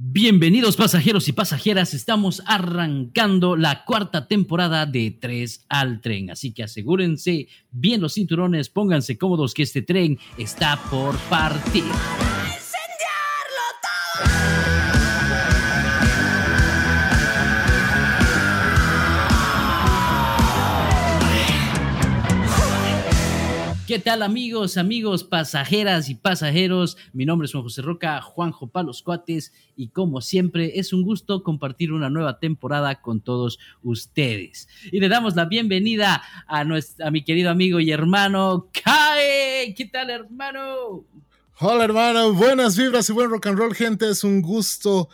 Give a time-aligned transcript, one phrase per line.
[0.00, 6.62] Bienvenidos pasajeros y pasajeras, estamos arrancando la cuarta temporada de 3 al tren, así que
[6.62, 11.82] asegúrense bien los cinturones, pónganse cómodos que este tren está por partir.
[23.98, 26.96] ¿Qué tal amigos, amigos, pasajeras y pasajeros?
[27.12, 31.42] Mi nombre es Juan José Roca, Juanjo Palos Cuates y como siempre es un gusto
[31.42, 34.68] compartir una nueva temporada con todos ustedes.
[34.92, 39.74] Y le damos la bienvenida a, nuestro, mi querido amigo y hermano Kai.
[39.74, 41.04] ¿Qué tal hermano?
[41.58, 45.08] Hola hermano, buenas vibras y buen rock and roll gente, es un gusto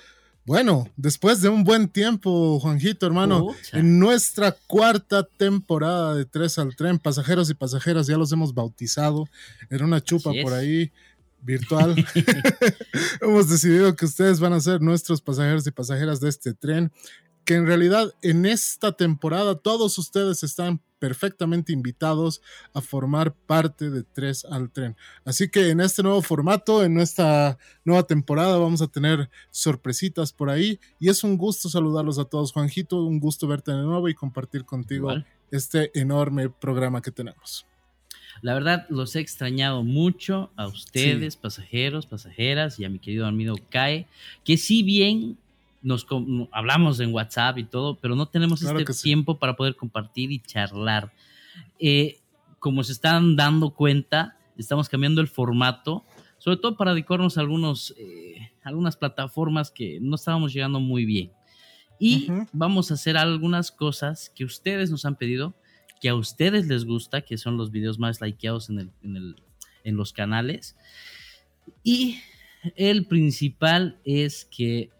[0.46, 6.76] bueno, después de un buen tiempo, Juanjito, hermano, en nuestra cuarta temporada de Tres al
[6.76, 9.26] Tren, pasajeros y pasajeras ya los hemos bautizado.
[9.70, 10.92] Era una chupa por ahí
[11.40, 11.94] virtual.
[13.22, 16.92] hemos decidido que ustedes van a ser nuestros pasajeros y pasajeras de este tren
[17.44, 22.40] que en realidad en esta temporada todos ustedes están perfectamente invitados
[22.72, 24.96] a formar parte de Tres al Tren.
[25.26, 30.48] Así que en este nuevo formato, en nuestra nueva temporada, vamos a tener sorpresitas por
[30.48, 30.80] ahí.
[30.98, 33.04] Y es un gusto saludarlos a todos, Juanjito.
[33.04, 35.12] Un gusto verte de nuevo y compartir contigo
[35.50, 37.66] este enorme programa que tenemos.
[38.40, 43.56] La verdad, los he extrañado mucho a ustedes, pasajeros, pasajeras, y a mi querido amigo
[43.68, 44.06] Kai,
[44.42, 45.36] que si bien
[45.84, 46.06] nos
[46.50, 51.12] hablamos en WhatsApp y todo, pero no tenemos este tiempo para poder compartir y charlar.
[51.78, 52.20] Eh,
[52.58, 56.02] como se están dando cuenta, estamos cambiando el formato,
[56.38, 61.30] sobre todo para adecuarnos a algunos, eh, algunas plataformas que no estábamos llegando muy bien.
[61.98, 65.54] Y vamos a hacer algunas cosas que ustedes nos han pedido,
[66.00, 69.36] que a ustedes les gusta, que son los videos más likeados en, el, en, el,
[69.84, 70.76] en los canales.
[71.82, 72.18] Y
[72.76, 74.90] el principal es que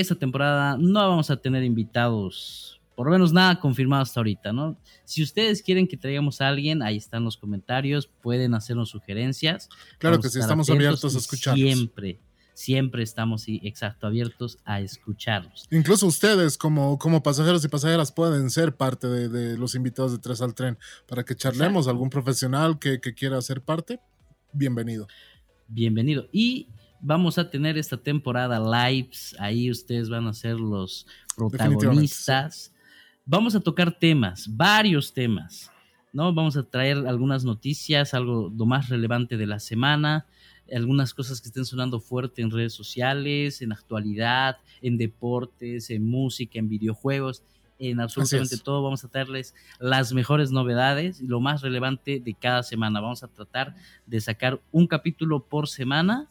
[0.00, 4.76] esta temporada no vamos a tener invitados, por lo menos nada confirmado hasta ahorita, ¿no?
[5.04, 9.68] Si ustedes quieren que traigamos a alguien, ahí están los comentarios, pueden hacernos sugerencias.
[9.98, 11.60] Claro que sí, estamos abiertos a escucharlos.
[11.60, 12.20] Siempre,
[12.54, 15.66] siempre estamos, exacto, abiertos a escucharlos.
[15.70, 20.42] Incluso ustedes, como, como pasajeros y pasajeras, pueden ser parte de, los invitados de Tres
[20.42, 21.88] al Tren para que charlemos.
[21.88, 24.00] Algún profesional que, que quiera ser parte,
[24.52, 25.06] bienvenido.
[25.68, 26.28] Bienvenido.
[26.32, 26.68] Y
[27.00, 32.72] vamos a tener esta temporada lives, ahí ustedes van a ser los protagonistas.
[33.24, 35.70] Vamos a tocar temas, varios temas,
[36.12, 36.32] ¿no?
[36.32, 40.26] Vamos a traer algunas noticias, algo lo más relevante de la semana,
[40.72, 46.58] algunas cosas que estén sonando fuerte en redes sociales, en actualidad, en deportes, en música,
[46.58, 47.42] en videojuegos,
[47.78, 48.82] en absolutamente todo.
[48.82, 53.00] Vamos a traerles las mejores novedades y lo más relevante de cada semana.
[53.00, 53.74] Vamos a tratar
[54.06, 56.28] de sacar un capítulo por semana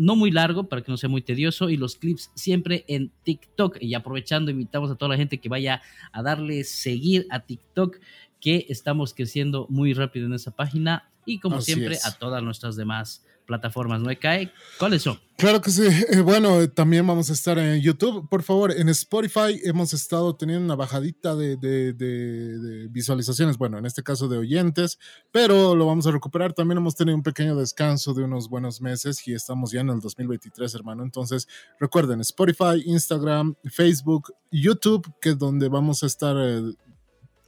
[0.00, 3.76] no muy largo para que no sea muy tedioso y los clips siempre en TikTok.
[3.82, 7.98] Y aprovechando, invitamos a toda la gente que vaya a darle seguir a TikTok,
[8.40, 13.26] que estamos creciendo muy rápido en esa página y como siempre a todas nuestras demás
[13.50, 14.52] plataformas, ¿no cae?
[14.78, 15.18] ¿Cuáles son?
[15.36, 15.82] Claro que sí.
[16.10, 18.28] Eh, bueno, también vamos a estar en YouTube.
[18.28, 24.28] Por favor, en Spotify hemos estado teniendo una bajadita de, visualizaciones, bueno, en este caso
[24.28, 24.98] de oyentes,
[25.32, 26.52] pero lo vamos a recuperar.
[26.52, 30.00] También hemos tenido un pequeño descanso de unos buenos meses y estamos ya en el
[30.00, 31.02] 2023, hermano.
[31.02, 31.48] Entonces,
[31.80, 36.62] recuerden, Spotify, Instagram, Facebook, YouTube, que es donde vamos a estar eh,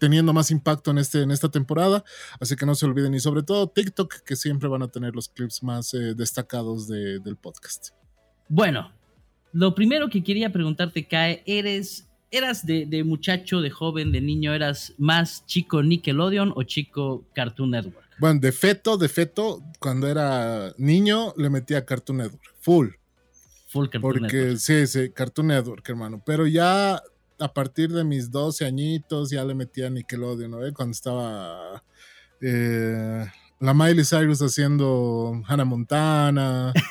[0.02, 2.02] teniendo más impacto en, este, en esta temporada.
[2.40, 3.14] Así que no se olviden.
[3.14, 7.36] Y sobre todo TikTok, que siempre van a tener los clips más eh, destacados del
[7.36, 7.90] podcast.
[8.48, 8.90] Bueno,
[9.52, 14.52] lo primero que quería preguntarte, Kae, ¿eres, ¿eras de, de, muchacho, de joven, de niño,
[14.52, 18.04] eras más chico Nickelodeon o chico Cartoon Network?
[18.18, 22.88] Bueno, de feto, de feto, cuando era niño le metía Cartoon Network, full.
[23.68, 26.20] Full Cartoon Porque, Sí, sí, Cartoon Network, hermano.
[26.26, 27.00] Pero ya
[27.42, 30.58] a partir de mis 12 añitos ya le metía Nickelodeon, ¿no?
[30.74, 31.82] Cuando estaba
[32.40, 33.26] eh,
[33.60, 36.72] la Miley Cyrus haciendo Hannah Montana.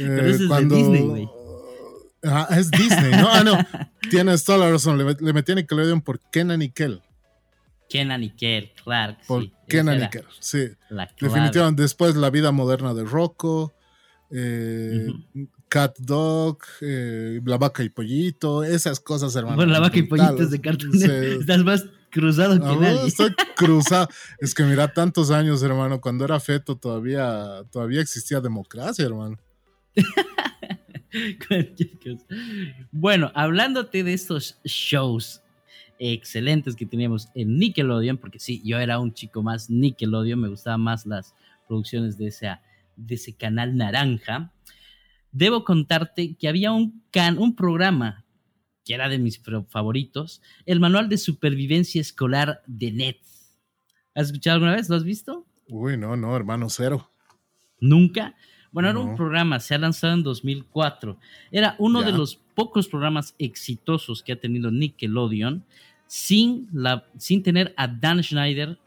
[0.00, 1.28] Eh, cuando, es Disney,
[2.56, 3.28] es Disney, ¿no?
[3.30, 3.58] Ah, no.
[4.10, 4.96] Tienes toda la razón.
[4.96, 7.02] Le, le metí a Nickelodeon por Kenan Nickel.
[7.90, 9.18] Kenan Nickel, claro.
[9.26, 9.52] Por sí.
[9.68, 10.70] Kenan Nickel, sí.
[11.20, 11.82] Definitivamente.
[11.82, 13.74] Después La vida moderna de Rocco.
[14.30, 15.08] Eh,
[15.72, 19.56] Cat Dog, eh, La Vaca y Pollito, esas cosas, hermano.
[19.56, 23.06] Bueno, La Vaca y Pollito es de Cartoon Estás más cruzado que nadie.
[23.06, 24.06] Estoy cruzado.
[24.38, 29.38] es que mira, tantos años, hermano, cuando era feto todavía, todavía existía democracia, hermano.
[32.92, 35.40] bueno, hablándote de estos shows
[35.98, 40.82] excelentes que teníamos en Nickelodeon, porque sí, yo era un chico más Nickelodeon, me gustaban
[40.82, 41.34] más las
[41.66, 42.30] producciones de
[42.96, 44.52] de ese canal naranja.
[45.32, 48.24] Debo contarte que había un, can, un programa
[48.84, 53.18] que era de mis favoritos, el Manual de Supervivencia Escolar de NET.
[54.14, 54.88] ¿Has escuchado alguna vez?
[54.88, 55.46] ¿Lo has visto?
[55.68, 57.10] Uy, no, no, hermano, cero.
[57.80, 58.34] ¿Nunca?
[58.72, 61.18] Bueno, era un programa, se ha lanzado en 2004.
[61.50, 65.64] Era uno de los pocos programas exitosos que ha tenido Nickelodeon
[66.06, 68.78] sin, la, sin tener a Dan Schneider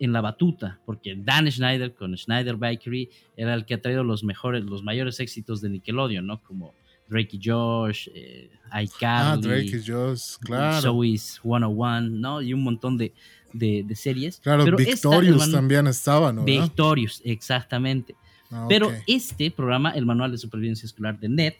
[0.00, 4.24] en la batuta, porque Dan Schneider con Schneider Bakery era el que ha traído los
[4.24, 6.42] mejores, los mayores éxitos de Nickelodeon, ¿no?
[6.42, 6.74] Como
[7.06, 8.50] Drake y Josh, eh,
[8.82, 10.80] iCarly, ah, Drake y Josh, claro.
[10.80, 12.40] Show is 101, ¿no?
[12.40, 13.12] Y un montón de,
[13.52, 14.40] de, series.
[14.40, 16.44] Claro, Victorious también estaba, ¿no?
[16.44, 18.14] Victorious, exactamente.
[18.50, 21.56] Ah, Pero este programa, el Manual de Supervivencia Escolar de NET,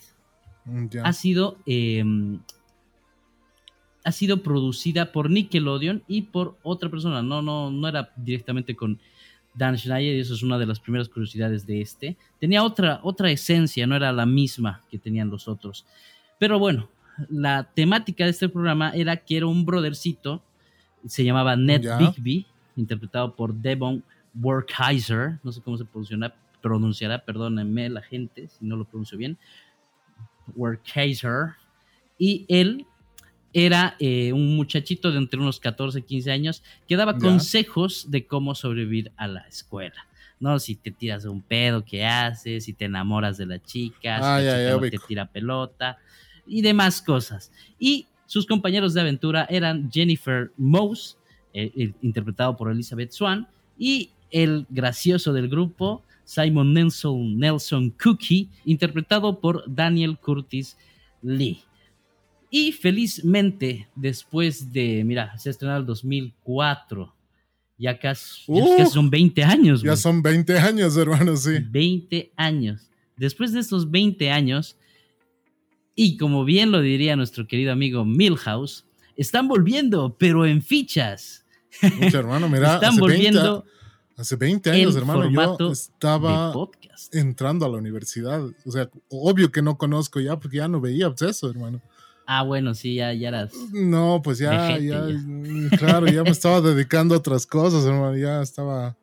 [0.65, 2.41] mm, ha sido em,
[4.05, 7.23] ha sido producida por Nickelodeon y por otra persona.
[7.23, 8.99] No, no, no era directamente con
[9.55, 12.17] Dan Schneider, y eso es una de las primeras curiosidades de este.
[12.39, 15.85] Tenía otra, otra esencia, no era la misma que tenían los otros.
[16.39, 16.89] Pero bueno,
[17.29, 20.43] la temática de este programa era que era un brothercito,
[21.07, 24.03] se llamaba Ned Bigby, interpretado por Devon
[24.41, 29.37] Workheiser, no sé cómo se pronunciará, pronunciará, perdónenme la gente si no lo pronuncio bien,
[30.55, 31.55] Workheiser,
[32.19, 32.87] y él
[33.53, 38.27] era eh, un muchachito de entre unos 14 y 15 años que daba consejos de
[38.27, 40.07] cómo sobrevivir a la escuela.
[40.39, 40.59] ¿no?
[40.59, 42.65] Si te tiras un pedo, ¿qué haces?
[42.65, 44.39] Si te enamoras de la chica,
[44.83, 45.99] si te tira pelota
[46.47, 47.53] y demás cosas.
[47.79, 51.17] Y sus compañeros de aventura eran Jennifer Mose,
[51.53, 53.47] eh, interpretado por Elizabeth Swan,
[53.79, 60.77] y el gracioso del grupo, Simon Nelson, Nelson Cookie, interpretado por Daniel Curtis
[61.23, 61.63] Lee.
[62.51, 67.15] Y felizmente, después de, mira, se estrenó en el 2004,
[67.79, 68.45] ya casi,
[68.91, 69.83] son 20 años.
[69.83, 71.59] Ya son 20 años, hermano, sí.
[71.61, 72.91] 20 años.
[73.17, 74.77] Después de estos 20 años,
[75.95, 78.85] y como bien lo diría nuestro querido amigo Milhouse,
[79.17, 81.45] están volviendo, pero en fichas.
[82.01, 83.65] Mucho, hermano, mira, están hace volviendo.
[83.65, 83.71] 20,
[84.17, 86.53] hace 20 años, hermano, yo estaba
[87.13, 88.43] entrando a la universidad.
[88.65, 91.81] O sea, obvio que no conozco ya, porque ya no veía eso, hermano.
[92.33, 93.53] Ah, bueno, sí, ya, ya eras.
[93.73, 98.17] No, pues ya, ya, mm, claro, ya me estaba dedicando a otras cosas, hermano.
[98.17, 98.97] Ya estaba.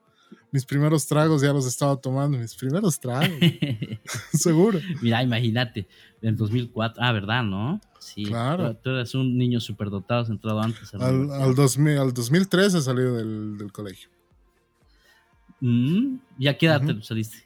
[0.49, 3.37] Mis primeros tragos ya los estaba tomando, mis primeros tragos.
[4.31, 4.79] Seguro.
[5.01, 5.89] Mira, imagínate,
[6.21, 7.03] en 2004.
[7.03, 7.81] Ah, ¿verdad, no?
[7.99, 8.23] Sí.
[8.23, 8.73] Claro.
[8.77, 10.93] Tú, eras un niño superdotado, entrado antes.
[10.93, 14.09] Al, al, 2000, al 2013 salido del, del colegio.
[15.59, 17.45] Mm, ¿Ya qué edad te saliste?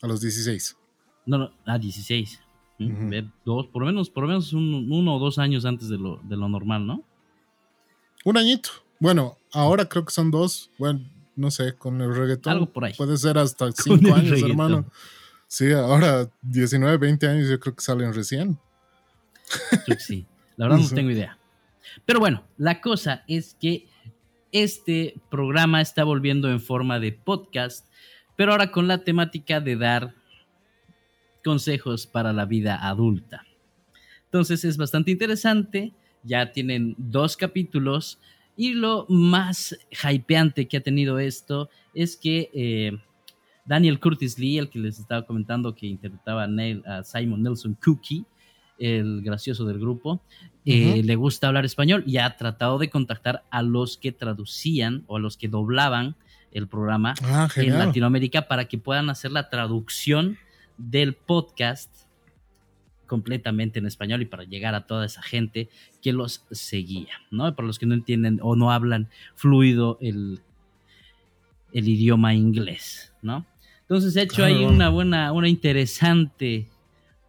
[0.00, 0.76] A los 16.
[1.26, 2.41] No, no, a 16
[3.44, 6.36] dos, por lo menos, por lo menos uno o dos años antes de lo, de
[6.36, 7.02] lo normal, ¿no?
[8.24, 8.70] Un añito.
[8.98, 10.70] Bueno, ahora creo que son dos.
[10.78, 11.00] Bueno,
[11.34, 12.52] no sé, con el reggaetón.
[12.52, 12.94] Algo por ahí.
[12.94, 14.86] Puede ser hasta cinco años, hermano.
[15.48, 18.58] Sí, ahora 19, 20 años yo creo que salen recién.
[19.98, 20.24] sí,
[20.56, 21.36] la verdad no tengo idea.
[22.06, 23.86] Pero bueno, la cosa es que
[24.50, 27.86] este programa está volviendo en forma de podcast,
[28.36, 30.14] pero ahora con la temática de dar
[31.44, 33.44] consejos para la vida adulta.
[34.24, 35.92] Entonces es bastante interesante,
[36.22, 38.18] ya tienen dos capítulos
[38.56, 42.92] y lo más hypeante que ha tenido esto es que eh,
[43.64, 48.24] Daniel Curtis Lee, el que les estaba comentando que interpretaba a, Simon Nelson Cookie,
[48.78, 50.22] el gracioso del grupo,
[50.64, 55.16] eh, le gusta hablar español y ha tratado de contactar a los que traducían o
[55.16, 56.16] a los que doblaban
[56.52, 60.38] el programa ah, en Latinoamérica para que puedan hacer la traducción
[60.90, 61.90] del podcast
[63.06, 65.68] completamente en español y para llegar a toda esa gente
[66.00, 67.54] que los seguía, ¿no?
[67.54, 70.40] Para los que no entienden o no hablan fluido el,
[71.72, 73.46] el idioma inglés, ¿no?
[73.82, 76.68] Entonces he hecho ahí una buena, una interesante,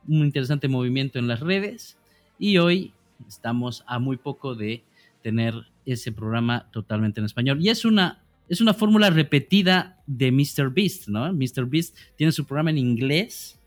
[0.07, 1.98] un interesante movimiento en las redes
[2.39, 2.93] y hoy
[3.27, 4.83] estamos a muy poco de
[5.22, 5.53] tener
[5.86, 7.60] ese programa totalmente en español.
[7.62, 10.71] Y es una es una fórmula repetida de Mr.
[10.73, 11.31] Beast, ¿no?
[11.33, 11.65] Mr.
[11.65, 13.59] Beast tiene su programa en inglés.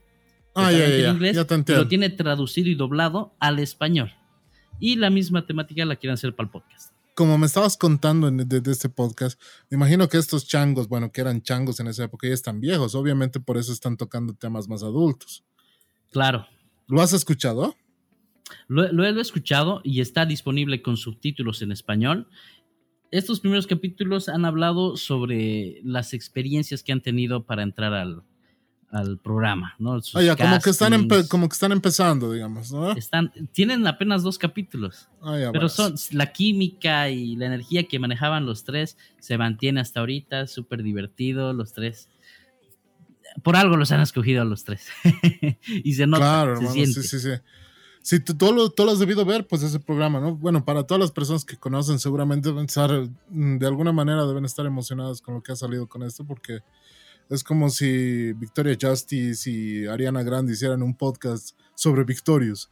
[0.53, 4.11] Ah, ya, ya, inglés, Lo tiene traducido y doblado al español.
[4.79, 6.93] Y la misma temática la quieren hacer para el podcast.
[7.15, 11.41] Como me estabas contando de, este podcast, me imagino que estos changos, bueno, que eran
[11.41, 12.93] changos en esa época, ya están viejos.
[12.93, 15.43] Obviamente por eso están tocando temas más adultos.
[16.11, 16.47] Claro.
[16.87, 17.75] ¿Lo has escuchado?
[18.67, 22.27] Lo, lo, he escuchado y está disponible con subtítulos en español
[23.11, 28.23] estos primeros capítulos han hablado sobre las experiencias que han tenido para entrar al,
[29.21, 29.95] programa, ¿no?
[29.95, 32.93] Ah, como que, están como que están empezando, digamos, ¿no?
[32.93, 38.45] Están, tienen apenas dos capítulos, ah, pero son la química y la energía que manejaban
[38.45, 42.09] los tres se mantiene hasta ahorita, súper divertido, los tres.
[43.43, 44.87] por algo los han escogido a los tres.
[45.83, 46.23] y se nota.
[46.23, 47.29] Claro, hermano, sí, sí, sí.
[48.07, 50.33] Si tú, todo lo, has debido ver, pues ese programa, ¿no?
[50.33, 52.89] Bueno, para todas las personas que conocen, seguramente deben estar,
[53.27, 56.59] mm, de alguna manera deben estar emocionadas con lo que ha salido con esto, porque
[57.29, 62.69] es como si Victoria Justice y Ariana Grande hicieran un podcast sobre Victorious.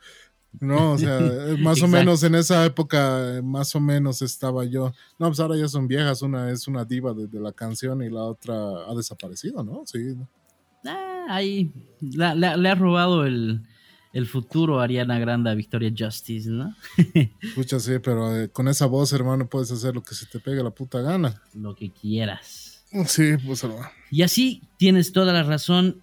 [0.62, 1.20] No, o sea,
[1.60, 4.94] más o menos en esa época, más o menos estaba yo.
[5.20, 8.24] No, pues ahora ya son viejas, una es una diva de, la canción y la
[8.24, 8.56] otra
[8.88, 9.82] ha desaparecido, ¿no?
[9.86, 10.16] Sí.
[10.86, 13.62] Ah, ahí le ha robado el,
[14.16, 16.74] el futuro Ariana Grande Victoria Justice, ¿no?
[17.42, 20.64] Escucha, sí, pero eh, con esa voz, hermano, puedes hacer lo que se te pegue
[20.64, 21.42] la puta gana.
[21.54, 22.86] Lo que quieras.
[23.08, 23.90] Sí, pues hermano.
[24.10, 26.02] Y así tienes toda la razón.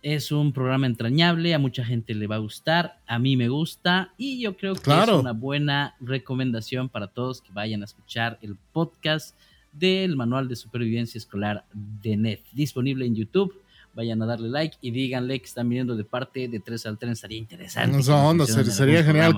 [0.00, 4.14] Es un programa entrañable, a mucha gente le va a gustar, a mí me gusta
[4.16, 8.56] y yo creo que es una buena recomendación para todos que vayan a escuchar el
[8.72, 9.36] podcast
[9.72, 13.61] del Manual de Supervivencia Escolar de NET, disponible en YouTube
[13.94, 17.12] vayan a darle like y díganle que están viniendo de parte de 3 al 3,
[17.12, 17.98] estaría interesante.
[18.06, 19.36] No, onda, sería, genial,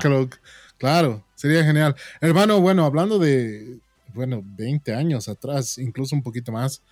[0.79, 1.95] claro, sería genial.
[2.21, 3.79] Hermano, bueno, hablando de,
[4.15, 6.83] bueno, 20 años atrás, incluso un poquito más.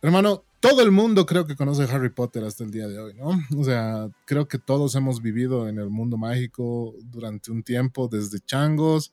[0.00, 3.30] Hermano, todo el mundo creo que conoce Harry Potter hasta el día de hoy, ¿no?
[3.58, 8.40] O sea, creo que todos hemos vivido en el mundo mágico durante un tiempo, desde
[8.40, 9.12] changos,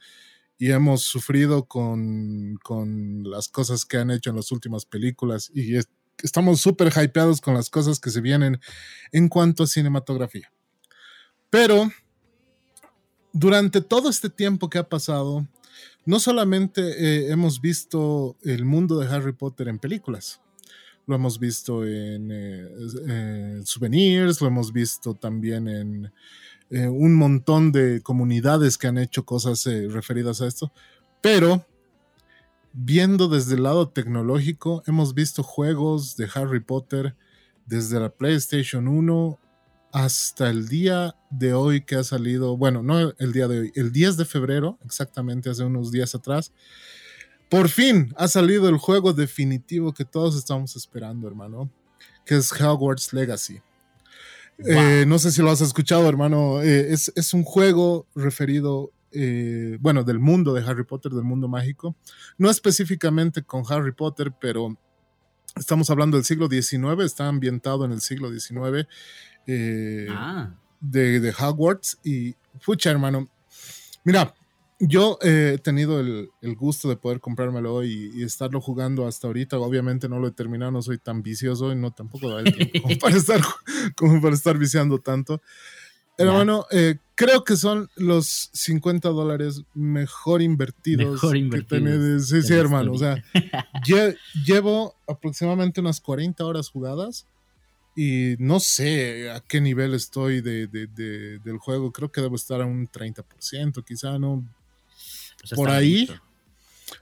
[0.57, 5.75] y hemos sufrido con, con las cosas que han hecho en las últimas películas, y
[5.75, 5.89] es,
[6.23, 8.59] estamos súper hypeados con las cosas que se vienen
[9.11, 10.51] en cuanto a cinematografía.
[11.49, 11.89] Pero
[13.31, 15.47] durante todo este tiempo que ha pasado,
[16.05, 20.41] no solamente eh, hemos visto el mundo de Harry Potter en películas,
[21.07, 26.11] lo hemos visto en eh, souvenirs, lo hemos visto también en
[26.71, 30.71] eh, un montón de comunidades que han hecho cosas referidas a esto,
[31.21, 31.65] pero
[32.75, 37.15] viendo desde el lado tecnológico, hemos visto juegos de Harry Potter
[37.65, 39.39] desde la PlayStation 1
[39.93, 43.93] hasta el día de hoy que ha salido, bueno, no el día de hoy, el
[43.93, 46.51] 10 de febrero, exactamente hace unos días atrás.
[47.49, 51.71] Por fin ha salido el juego definitivo que todos estamos esperando, hermano,
[52.25, 53.61] que es Hogwarts Legacy.
[54.57, 56.61] Eh, no sé si lo has escuchado, hermano.
[56.61, 61.47] Eh, es, es, un juego referido eh, bueno, del mundo de Harry Potter, del mundo
[61.47, 61.95] mágico.
[62.37, 64.77] No específicamente con Harry Potter, pero
[65.55, 68.87] estamos hablando del siglo XIX, está ambientado en el siglo XIX
[69.47, 70.53] eh, ah.
[70.81, 71.99] de, Hogwarts.
[72.03, 73.29] Y, pucha, hermano,
[74.03, 74.33] mira,
[74.79, 79.57] yo he tenido el, gusto de poder comprármelo y, y, estarlo jugando hasta ahorita.
[79.59, 82.81] Obviamente no lo he terminado, no soy tan vicioso y no tampoco da el tiempo
[82.81, 83.41] como para estar,
[83.95, 85.41] como para estar viciando tanto.
[86.17, 91.13] Hermano, eh, creo que son los 50 dólares mejor invertidos.
[91.13, 92.27] Mejor invertidos.
[92.29, 92.93] sí, sí, hermano.
[92.93, 93.23] O sea,
[94.45, 97.27] llevo aproximadamente unas 40 horas jugadas
[97.95, 101.91] y no sé a qué nivel estoy de, del juego.
[101.91, 104.45] Creo que debo estar a un 30%, quizá, ¿no?
[105.39, 106.09] Pues Por ahí.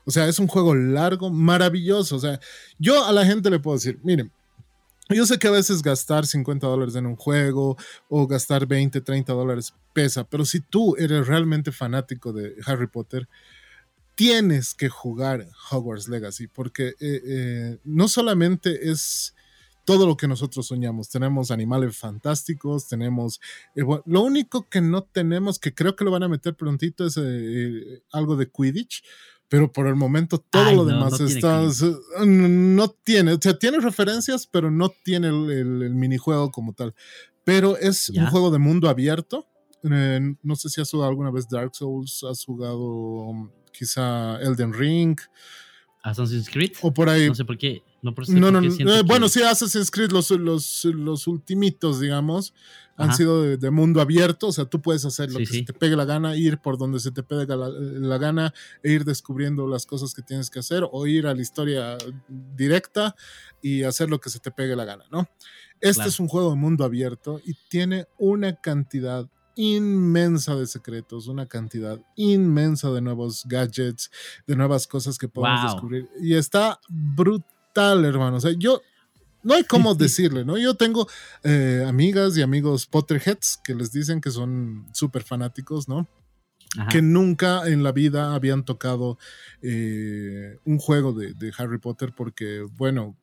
[0.05, 2.15] O sea, es un juego largo, maravilloso.
[2.15, 2.39] O sea,
[2.77, 4.31] yo a la gente le puedo decir, miren,
[5.09, 7.77] yo sé que a veces gastar 50 dólares en un juego
[8.09, 13.27] o gastar 20, 30 dólares pesa, pero si tú eres realmente fanático de Harry Potter,
[14.15, 19.35] tienes que jugar Hogwarts Legacy porque eh, eh, no solamente es
[19.85, 21.09] todo lo que nosotros soñamos.
[21.09, 23.41] Tenemos animales fantásticos, tenemos...
[23.75, 27.19] Eh, lo único que no tenemos, que creo que lo van a meter prontito, es
[28.13, 29.03] algo de Quidditch,
[29.49, 31.61] pero por el momento todo lo demás está,
[32.25, 36.95] no tiene, o sea, tiene referencias, pero no tiene el, minijuego como tal.
[37.43, 39.47] Pero es un juego de mundo abierto.
[39.83, 44.73] Eh, no sé si has jugado alguna vez Dark Souls, has jugado um, quizá Elden
[44.73, 45.19] Ring.
[46.03, 46.73] Assassin's Creed.
[46.81, 47.27] O por ahí.
[47.27, 47.81] No sé por qué.
[48.01, 52.53] No, no, no, eh, bueno, sí, Assassin's Creed, los, los, los ultimitos, digamos,
[52.97, 55.95] han sido de, mundo abierto, o sea, tú puedes hacer lo que se te pegue
[55.95, 60.13] la gana, ir por donde se te pegue la, gana e ir descubriendo las cosas
[60.13, 63.15] que tienes que hacer o ir a la historia directa
[63.61, 65.27] y hacer lo que se te pegue la gana, ¿no?
[65.79, 71.47] Este es un juego de mundo abierto y tiene una cantidad inmensa de secretos, una
[71.47, 74.11] cantidad inmensa de nuevos gadgets,
[74.47, 76.09] de nuevas cosas que podemos descubrir.
[76.21, 78.37] Y está brutal tal, hermano.
[78.37, 78.81] O sea, yo
[79.41, 80.57] no hay cómo decirle, ¿no?
[80.57, 81.07] Yo tengo
[81.43, 86.07] eh, amigas y amigos Potterheads que les dicen que son súper fanáticos, ¿no?
[86.89, 89.19] Que nunca en la vida habían tocado
[89.61, 93.15] eh, un juego de, Harry Potter porque, bueno,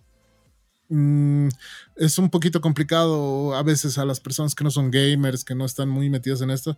[0.90, 1.48] mm,
[1.96, 5.64] es un poquito complicado a veces a las personas que no son gamers, que no
[5.64, 6.76] están muy metidas en esto,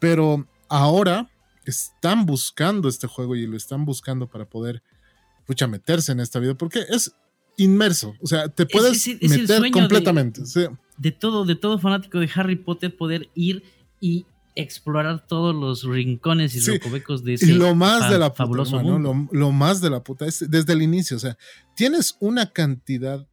[0.00, 1.28] pero ahora
[1.64, 4.82] están buscando este juego y lo están buscando para poder
[5.46, 7.14] pucha, meterse en esta vida, porque es,
[7.56, 8.14] inmerso.
[8.20, 10.42] O sea, te puedes meter completamente.
[10.96, 13.62] De, todo, de todo fanático de Harry Potter, poder ir
[14.00, 16.70] y explorar todos los rincones y sí.
[16.70, 19.28] recovecos de ese y lo más de la fabuloso mundo.
[19.32, 21.36] Lo, más de la puta es desde el inicio, o sea,
[21.74, 23.26] tienes una cantidad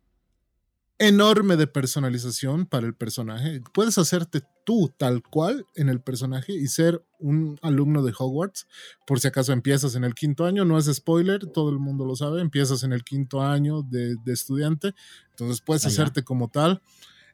[1.02, 3.60] enorme de personalización para el personaje.
[3.74, 8.68] Puedes hacerte tú tal cual en el personaje y ser un alumno de Hogwarts.
[9.08, 12.16] Por si acaso empiezas en el quinto año, no es spoiler, todo el mundo lo
[12.16, 14.94] sabe, empiezas en el quinto año de, estudiante,
[15.32, 16.82] entonces puedes hacerte como tal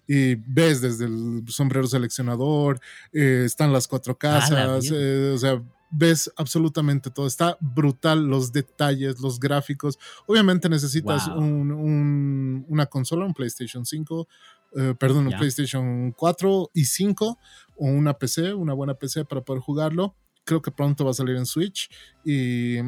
[0.07, 2.79] y ves desde el sombrero seleccionador,
[3.12, 7.27] eh, están las cuatro ah, casas, eh, o sea, ves absolutamente todo.
[7.27, 9.98] Está brutal los detalles, los gráficos.
[10.25, 14.27] Obviamente necesitas una consola, un PlayStation 5,
[14.75, 17.38] eh, perdón, un PlayStation 4 y 5
[17.77, 20.15] o una PC, una buena PC para poder jugarlo.
[20.44, 21.89] Creo que pronto va a salir en Switch
[22.24, 22.79] y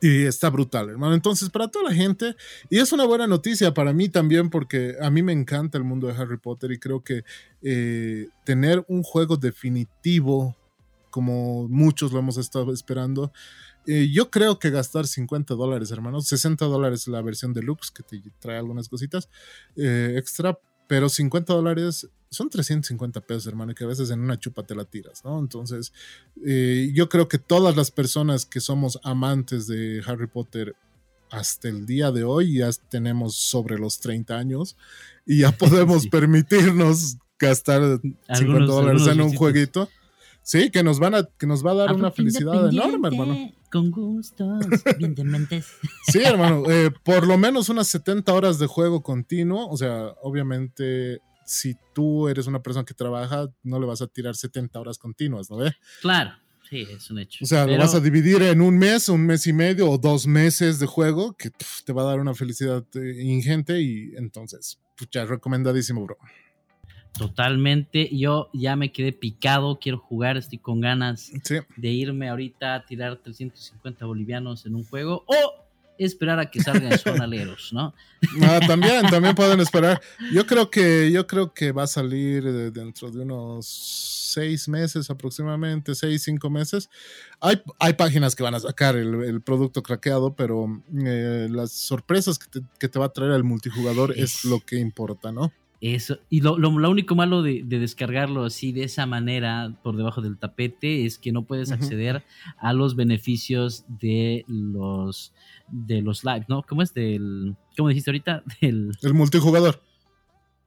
[0.00, 1.14] y está brutal, hermano.
[1.14, 2.34] Entonces, para toda la gente,
[2.70, 6.06] y es una buena noticia para mí también, porque a mí me encanta el mundo
[6.06, 7.22] de Harry Potter y creo que
[7.62, 10.56] eh, tener un juego definitivo,
[11.10, 13.32] como muchos lo hemos estado esperando,
[13.86, 18.22] eh, yo creo que gastar 50 dólares, hermano, 60 dólares la versión deluxe, que te
[18.38, 19.28] trae algunas cositas
[19.76, 24.62] eh, extra, pero 50 dólares son 350 pesos, hermano, que a veces en una chupa
[24.62, 25.38] te la tiras, ¿no?
[25.38, 25.92] Entonces,
[26.44, 30.76] eh, yo creo que todas las personas que somos amantes de Harry Potter
[31.30, 34.76] hasta el día de hoy ya tenemos sobre los 30 años
[35.26, 38.00] y ya podemos permitirnos gastar
[38.32, 39.88] 50 dólares en un jueguito.
[40.42, 43.52] Sí, que nos van a, que nos va a dar una felicidad enorme, hermano.
[43.70, 44.64] Con gustos,
[44.98, 45.14] bien
[46.08, 49.68] Sí, hermano, eh, por lo menos unas 70 horas de juego continuo.
[49.68, 51.20] O sea, obviamente
[51.50, 55.50] si tú eres una persona que trabaja, no le vas a tirar 70 horas continuas,
[55.50, 55.72] ¿no ve?
[56.00, 56.30] Claro,
[56.68, 57.44] sí, es un hecho.
[57.44, 60.28] O sea, lo vas a dividir en un mes, un mes y medio o dos
[60.28, 61.50] meses de juego que
[61.84, 66.18] te va a dar una felicidad eh, ingente y entonces, pucha, recomendadísimo, bro.
[67.18, 71.30] Totalmente, yo ya me quedé picado, quiero jugar, estoy con ganas
[71.76, 75.60] de irme ahorita a tirar 350 bolivianos en un juego o
[75.98, 77.94] esperar a que salgan sonaleros, ¿no?
[78.42, 80.00] Ah, también, también pueden esperar.
[80.32, 85.94] Yo creo que, yo creo que va a salir dentro de unos seis meses aproximadamente,
[85.94, 86.88] seis, cinco meses.
[87.40, 92.88] Hay, hay páginas que van a sacar el, producto craqueado, pero eh, las sorpresas que
[92.88, 95.52] te, va a traer el multijugador es, lo que importa, ¿no?
[95.80, 100.36] Eso, y lo, lo, único malo de, descargarlo así de esa manera por debajo del
[100.36, 102.22] tapete es que no puedes acceder
[102.58, 105.32] a los beneficios de los
[105.70, 106.62] de los live, ¿no?
[106.68, 106.92] ¿Cómo es?
[106.92, 107.56] Del.
[107.78, 108.44] ¿Cómo dijiste ahorita?
[108.60, 108.92] Del.
[109.00, 109.80] El multijugador.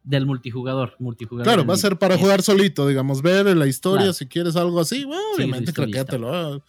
[0.04, 1.46] Del multijugador, multijugador.
[1.46, 5.06] Claro, va a ser para jugar solito, digamos, ver la historia, si quieres algo así,
[5.06, 6.62] bueno, obviamente craquéatelo.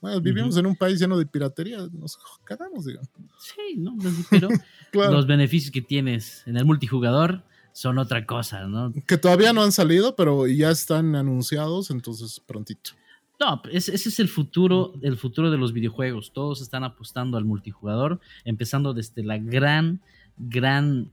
[0.00, 3.08] Bueno, vivimos en un país lleno de piratería, nos cagamos, digamos.
[3.38, 3.96] Sí, no,
[4.30, 4.48] pero
[5.12, 8.92] los beneficios que tienes en el multijugador son otra cosa, ¿no?
[9.06, 12.92] Que todavía no han salido, pero ya están anunciados, entonces prontito.
[13.40, 16.32] No, ese, es el futuro, el futuro de los videojuegos.
[16.32, 20.02] Todos están apostando al multijugador, empezando desde la gran,
[20.36, 21.10] gran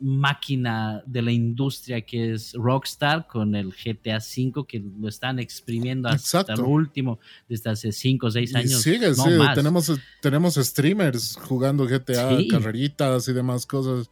[0.00, 6.08] máquina de la industria que es Rockstar con el GTA V que lo están exprimiendo
[6.08, 8.80] hasta el último desde hace 5 o 6 años.
[8.80, 14.08] sigue, sí, tenemos, tenemos streamers jugando GTA, carreritas y demás cosas,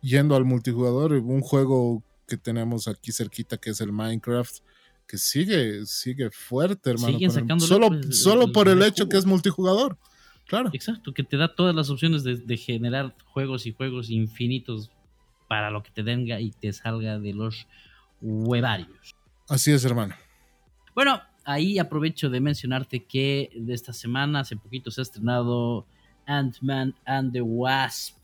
[0.00, 1.12] yendo al multijugador.
[1.12, 4.60] Un juego que tenemos aquí cerquita que es el Minecraft
[5.10, 7.18] que sigue, sigue fuerte, hermano.
[7.58, 9.98] solo, pues, solo por el, hecho que es multijugador.
[10.46, 10.70] Claro.
[10.72, 14.90] Exacto, que te da todas las opciones de, generar juegos y juegos infinitos
[15.48, 17.66] para lo que te venga y te salga de los
[18.20, 19.16] huevarios.
[19.48, 20.14] Así es, hermano.
[20.94, 25.86] Bueno, ahí aprovecho de mencionarte que de esta semana, hace poquito se ha estrenado
[26.26, 28.14] Ant-Man and the Wasp.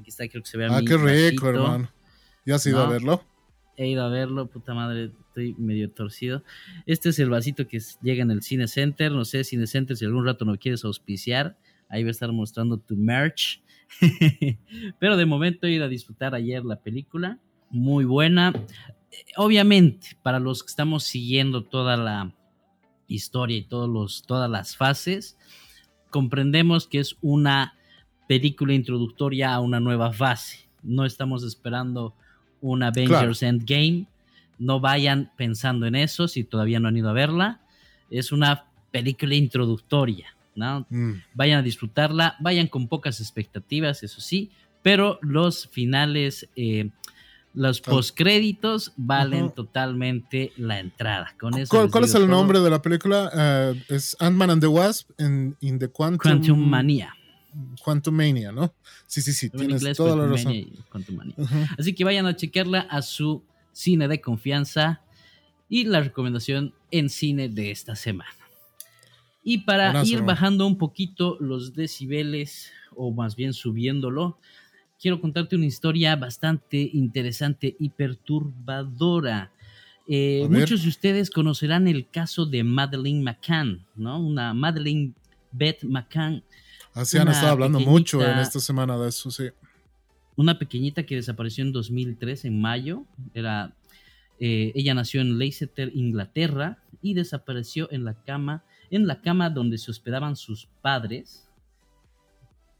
[0.00, 1.90] Aquí está, creo que se ve a Ah, qué rico, hermano.
[2.46, 3.22] ¿Ya has ido a verlo?
[3.76, 6.42] He ido a verlo, puta madre, estoy medio torcido.
[6.86, 9.12] Este es el vasito que llega en el Cine Center.
[9.12, 11.58] No sé, Cine Center, si algún rato no quieres auspiciar,
[11.88, 13.62] ahí va a estar mostrando tu merch.
[14.98, 17.38] Pero de momento he ido a disfrutar ayer la película.
[17.70, 18.52] Muy buena.
[19.36, 22.34] Obviamente, para los que estamos siguiendo toda la
[23.06, 25.36] historia y todos los, todas las fases,
[26.10, 27.74] comprendemos que es una
[28.30, 30.60] película introductoria a una nueva fase.
[30.84, 32.14] No estamos esperando
[32.60, 34.06] un Avengers Endgame
[34.60, 37.60] no vayan pensando en eso si todavía no han ido a verla.
[38.10, 40.86] Es una película introductoria, ¿no?
[40.90, 41.14] Mm.
[41.34, 44.50] Vayan a disfrutarla, vayan con pocas expectativas, eso sí,
[44.82, 46.90] pero los finales, eh,
[47.54, 51.34] los postcréditos valen totalmente la entrada.
[51.40, 53.30] Con eso ¿Cuál, es el nombre de la película?
[53.34, 56.18] Eh, es Ant-Man and the Wasp in, in the Quantum...
[56.18, 57.16] Quantum Mania.
[57.82, 58.72] Quantumania, ¿no?
[59.06, 60.54] Sí, sí, sí, tienes toda la razón.
[61.78, 65.02] Así que vayan a chequearla a su cine de confianza
[65.68, 68.34] y la recomendación en cine de esta semana.
[69.42, 74.38] Y para ir bajando un poquito los decibeles, o más bien subiéndolo,
[75.00, 79.50] quiero contarte una historia bastante interesante y perturbadora.
[80.06, 84.20] Eh, muchos de ustedes conocerán el caso de Madeleine McCann, ¿no?
[84.20, 85.14] Una Madeleine
[85.52, 86.42] Beth McCann.
[86.94, 89.50] Así han estado hablando mucho en esta semana de eso, sí.
[90.36, 93.04] Una pequeñita que desapareció en 2003, en mayo.
[93.34, 93.74] Era,
[94.38, 99.78] eh, ella nació en Leicester, Inglaterra, y desapareció en la cama, en la cama donde
[99.78, 101.46] se hospedaban sus padres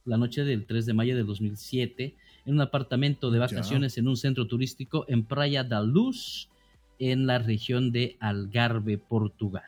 [0.04, 4.16] la noche del 3 de mayo de 2007 en un apartamento de vacaciones en un
[4.16, 6.48] centro turístico en Praia da Luz,
[6.98, 9.62] en la región de Algarve, Portugal.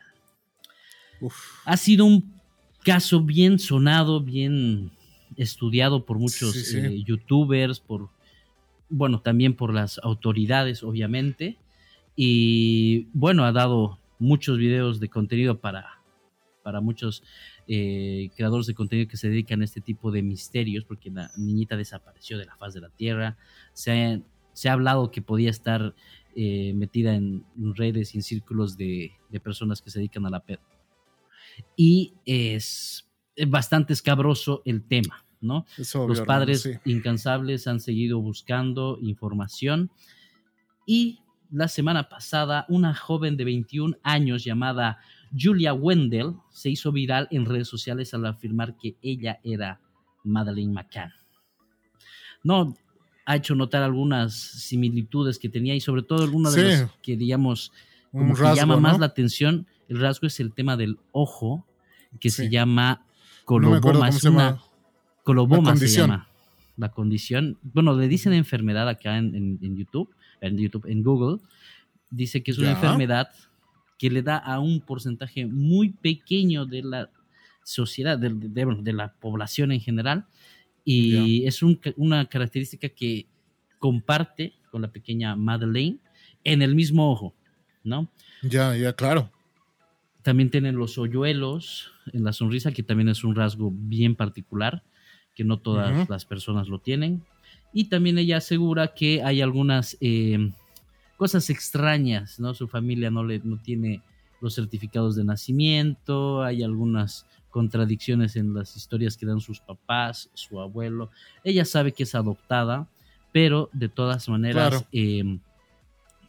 [1.65, 2.41] Ha sido un
[2.83, 4.91] caso bien sonado, bien
[5.35, 8.09] estudiado por muchos eh, youtubers, por
[8.89, 11.57] bueno, también por las autoridades, obviamente.
[12.15, 15.99] Y bueno, ha dado muchos videos de contenido para,
[16.61, 17.23] para muchos
[17.67, 21.75] eh, creadores de contenido que se dedican a este tipo de misterios, porque la niñita
[21.75, 23.37] desapareció de la faz de la Tierra.
[23.73, 24.21] Se
[24.65, 25.95] ha, hablado que podía estar
[26.35, 27.43] eh, metida en
[27.75, 29.11] redes y en círculos de,
[29.43, 30.43] personas que se dedican a la.
[31.75, 33.07] Y es
[33.47, 35.65] bastante escabroso el tema, ¿no?
[36.07, 39.91] Los padres incansables han seguido buscando información
[40.85, 41.19] y
[41.51, 44.99] la semana pasada una joven de 21 años llamada
[45.37, 49.79] Julia Wendell se hizo viral en redes sociales al afirmar que ella era
[50.23, 51.13] Madeleine McCann.
[52.43, 52.75] No
[53.25, 57.71] ha hecho notar algunas similitudes que tenía y sobre todo algunas de las que digamos
[58.11, 59.67] como que llama más la atención.
[59.93, 61.67] El rasgo es el tema del ojo
[62.19, 63.05] que se llama
[63.45, 64.09] coloboma.
[64.09, 64.59] es una
[65.23, 66.27] coloboma se, llama
[66.77, 67.59] la condición.
[67.61, 70.09] Bueno, le dicen enfermedad acá en, YouTube,
[70.41, 71.41] en YouTube, en Google.
[72.09, 73.29] Dice que es una enfermedad
[73.99, 77.11] que le da a un porcentaje muy pequeño de la
[77.63, 80.25] sociedad, de, la población en general,
[80.83, 83.27] y es una característica que
[83.77, 85.99] comparte con la pequeña Madeleine
[86.43, 87.35] en el mismo ojo,
[87.83, 88.09] ¿no?
[88.41, 89.29] Ya, ya, claro.
[90.23, 94.83] También tienen los hoyuelos en la sonrisa, que también es un rasgo bien particular,
[95.35, 97.23] que no todas las personas lo tienen.
[97.73, 100.51] Y también ella asegura que hay algunas eh,
[101.17, 102.53] cosas extrañas, ¿no?
[102.53, 104.01] Su familia no, le, no tiene
[104.39, 110.59] los certificados de nacimiento, hay algunas contradicciones en las historias que dan sus papás, su
[110.59, 111.11] abuelo.
[111.43, 112.87] Ella sabe que es adoptada,
[113.31, 115.39] pero de todas maneras em,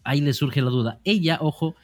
[0.03, 0.99] ahí le surge la duda.
[1.05, 1.75] Ella, ojo,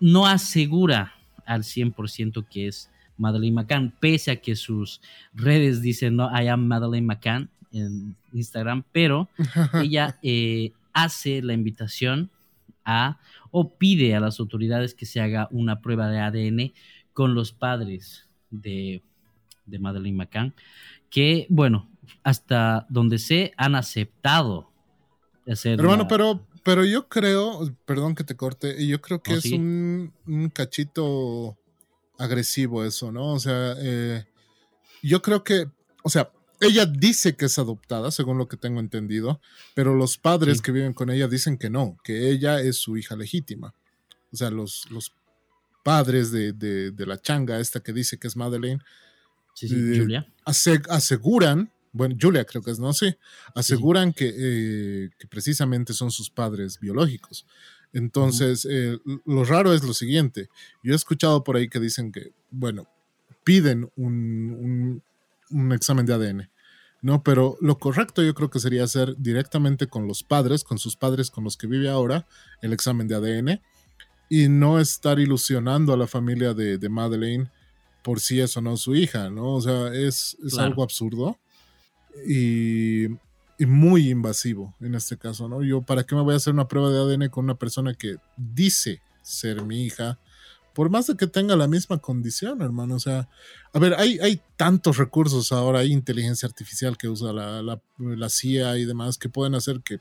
[0.00, 1.14] no asegura
[1.50, 5.00] al 100% que es Madeleine McCann, pese a que sus
[5.34, 9.28] redes dicen, no, I am Madeleine McCann en Instagram, pero
[9.82, 12.30] ella eh, hace la invitación
[12.84, 13.18] a
[13.50, 16.72] o pide a las autoridades que se haga una prueba de ADN
[17.12, 19.02] con los padres de,
[19.66, 20.54] de Madeleine McCann,
[21.10, 21.88] que, bueno,
[22.22, 24.70] hasta donde sé, han aceptado
[25.52, 25.80] hacer.
[25.80, 30.12] Hermano, pero, pero yo creo, perdón que te corte, yo creo que es un,
[30.52, 31.58] cachito
[32.18, 33.32] agresivo eso, ¿no?
[33.32, 34.24] O sea, eh,
[35.02, 35.66] yo creo que,
[36.02, 39.40] o sea, ella dice que es adoptada, según lo que tengo entendido,
[39.74, 43.16] pero los padres que viven con ella dicen que no, que ella es su hija
[43.16, 43.74] legítima.
[44.30, 45.14] O sea, los, los
[45.82, 48.82] padres de, la changa, esta que dice que es Madeleine,
[49.62, 52.92] eh, aseguran, bueno, Julia creo que es, ¿no?
[52.92, 53.14] Sí,
[53.54, 57.46] aseguran que, eh, que, precisamente son sus padres biológicos.
[57.92, 60.48] Entonces, eh, lo raro es lo siguiente,
[60.82, 62.88] yo he escuchado por ahí que dicen que, bueno,
[63.44, 65.02] piden un
[65.50, 66.50] un examen de ADN.
[67.02, 70.96] No, pero lo correcto yo creo que sería hacer directamente con los padres, con sus
[70.96, 72.26] padres con los que vive ahora,
[72.60, 73.60] el examen de ADN
[74.28, 77.50] y no estar ilusionando a la familia de, Madeleine
[78.04, 79.54] por si eso no es su hija, ¿no?
[79.54, 81.38] O sea, es, algo absurdo
[82.26, 83.08] y,
[83.66, 85.62] muy invasivo en este caso, ¿no?
[85.62, 88.16] Yo, ¿para qué me voy a hacer una prueba de ADN con una persona que
[88.38, 90.18] dice ser mi hija?
[90.74, 92.94] por más de que tenga la misma condición, hermano.
[92.94, 93.28] O sea,
[93.72, 98.78] a ver, hay, hay tantos recursos ahora, hay inteligencia artificial que usa la, la, CIA
[98.78, 100.00] y demás que pueden hacer que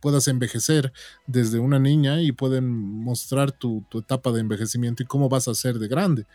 [0.00, 0.92] puedas envejecer
[1.26, 5.78] desde una niña y pueden mostrar tu, etapa de envejecimiento y cómo vas a ser
[5.78, 6.26] de grande.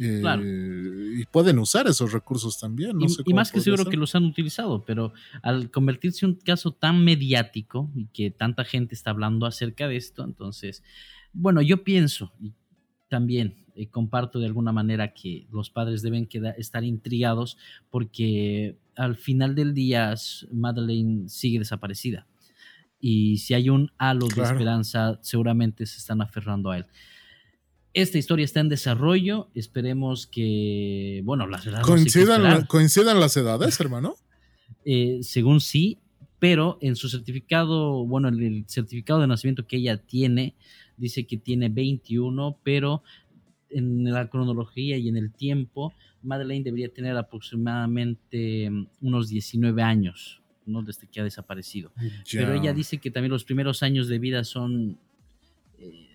[0.00, 2.98] Eh, y pueden usar esos recursos también.
[3.00, 7.04] y, más que seguro que los han utilizado, pero al convertirse en un caso tan
[7.04, 10.82] mediático y que tanta gente está hablando acerca de esto, entonces,
[11.32, 12.32] bueno, yo pienso,
[13.08, 17.56] también eh, comparto de alguna manera que los padres deben estar intrigados
[17.90, 20.14] porque al final del día
[20.52, 22.26] Madeleine sigue desaparecida.
[23.00, 26.86] Y si hay un halo de esperanza, seguramente se están aferrando a él.
[27.98, 29.48] Esta historia está en desarrollo.
[29.56, 31.84] Esperemos que, bueno, las edades.
[31.84, 34.14] ¿Coincidan, ¿coincidan las edades, hermano?
[34.84, 35.98] Eh, según sí,
[36.38, 40.54] pero en su certificado, bueno, el, certificado de nacimiento que ella tiene,
[40.96, 43.02] dice que tiene 21, pero
[43.68, 50.40] en la cronología y en el tiempo, Madeleine debería tener aproximadamente mm, unos 19 años,
[50.66, 50.82] ¿no?
[50.82, 51.90] Desde que ha desaparecido.
[52.30, 54.98] Pero ella dice que también los primeros años de vida son
[55.80, 56.07] eh,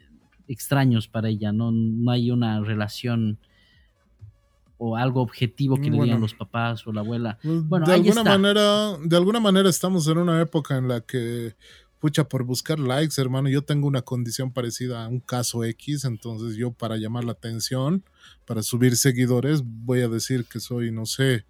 [0.47, 1.71] extraños para ella, ¿no?
[1.71, 3.37] No hay una relación
[4.77, 7.37] o algo objetivo que le digan los papás o la abuela.
[7.41, 11.55] Pues, bueno, de alguna manera, de alguna manera estamos en una época en la que
[12.03, 16.57] pucha, por buscar likes, hermano, yo tengo una condición parecida a un caso X, entonces
[16.57, 18.03] yo para llamar la atención,
[18.45, 21.45] para subir seguidores, voy a decir que soy, no sé,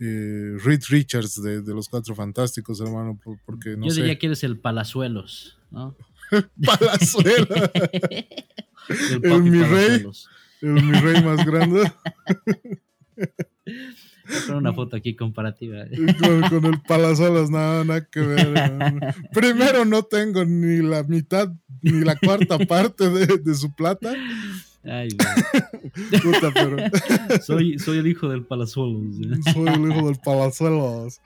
[0.00, 4.58] eh, Reed Richards de, los Cuatro Fantásticos, hermano, porque no Yo diría que eres el
[4.58, 5.96] Palazuelos, ¿no?
[6.64, 7.70] Palazuelos.
[9.22, 10.06] el, mi rey.
[10.60, 11.92] El mi rey más grande.
[14.46, 15.84] Con una foto aquí comparativa.
[16.48, 19.14] Con, el Palazuelos, nada, nada que ver.
[19.32, 24.12] Primero, no tengo ni la mitad ni la cuarta parte de, su plata.
[24.84, 25.08] Ay,
[26.22, 26.76] Puta, pero...
[27.42, 29.16] soy, soy el hijo del Palazuelos.
[29.52, 31.20] Soy el hijo del Palazuelos.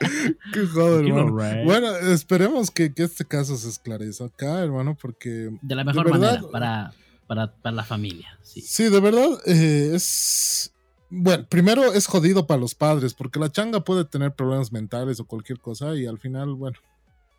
[0.52, 1.64] Qué joder, hermano.
[1.64, 5.50] Bueno, esperemos que, que, este caso se esclarezca acá, hermano, porque.
[5.62, 6.92] De la mejor manera para,
[7.26, 8.38] para, para, la familia.
[8.42, 10.74] Sí, sí de verdad, eh, es
[11.16, 15.26] bueno, primero es jodido para los padres, porque la changa puede tener problemas mentales o
[15.26, 16.78] cualquier cosa, y al final, bueno,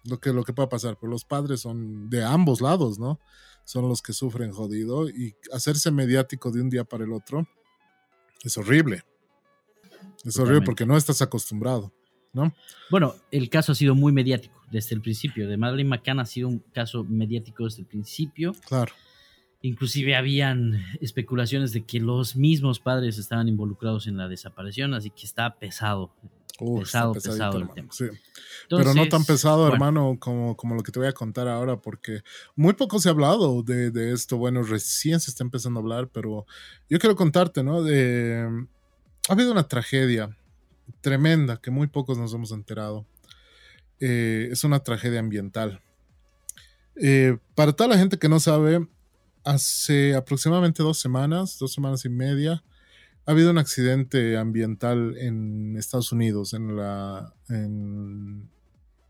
[0.06, 3.20] lo que, lo que pueda pasar, pero los padres son de ambos lados, ¿no?
[3.66, 7.48] Son los que sufren jodido, y hacerse mediático de un día para el otro
[8.44, 9.04] es horrible.
[10.24, 11.92] Es horrible porque no estás acostumbrado,
[12.36, 12.54] ¿no?
[12.92, 15.48] Bueno, el caso ha sido muy mediático desde el principio.
[15.48, 18.54] De Madeleine McCann ha sido un caso mediático desde el principio.
[18.68, 18.92] Claro.
[19.62, 25.26] Inclusive habían especulaciones de que los mismos padres estaban involucrados en la desaparición, así que
[25.26, 26.14] está pesado.
[26.78, 27.90] pesado, pesado el tema.
[28.70, 32.22] Pero no tan pesado, hermano, como, como lo que te voy a contar ahora, porque
[32.56, 34.38] muy poco se ha hablado de, esto.
[34.38, 36.46] Bueno, recién se está empezando a hablar, pero
[36.90, 37.82] yo quiero contarte, ¿no?
[37.82, 38.68] De,
[39.28, 40.38] ha habido una tragedia
[41.02, 43.06] tremenda que muy pocos nos hemos enterado.
[44.00, 45.82] Eh, es una tragedia ambiental.
[46.96, 48.88] Eh, para toda la gente que no sabe,
[49.44, 52.64] hace aproximadamente dos semanas, dos semanas y media,
[53.26, 57.34] ha habido un accidente ambiental en Estados Unidos, en la,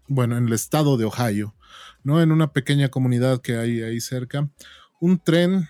[0.08, 1.54] bueno, en el estado de Ohio,
[2.04, 2.22] ¿no?
[2.22, 4.50] En una pequeña comunidad que hay ahí cerca.
[5.02, 5.68] Un tren,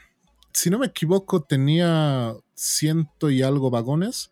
[0.53, 4.31] si no me equivoco, tenía ciento y algo vagones.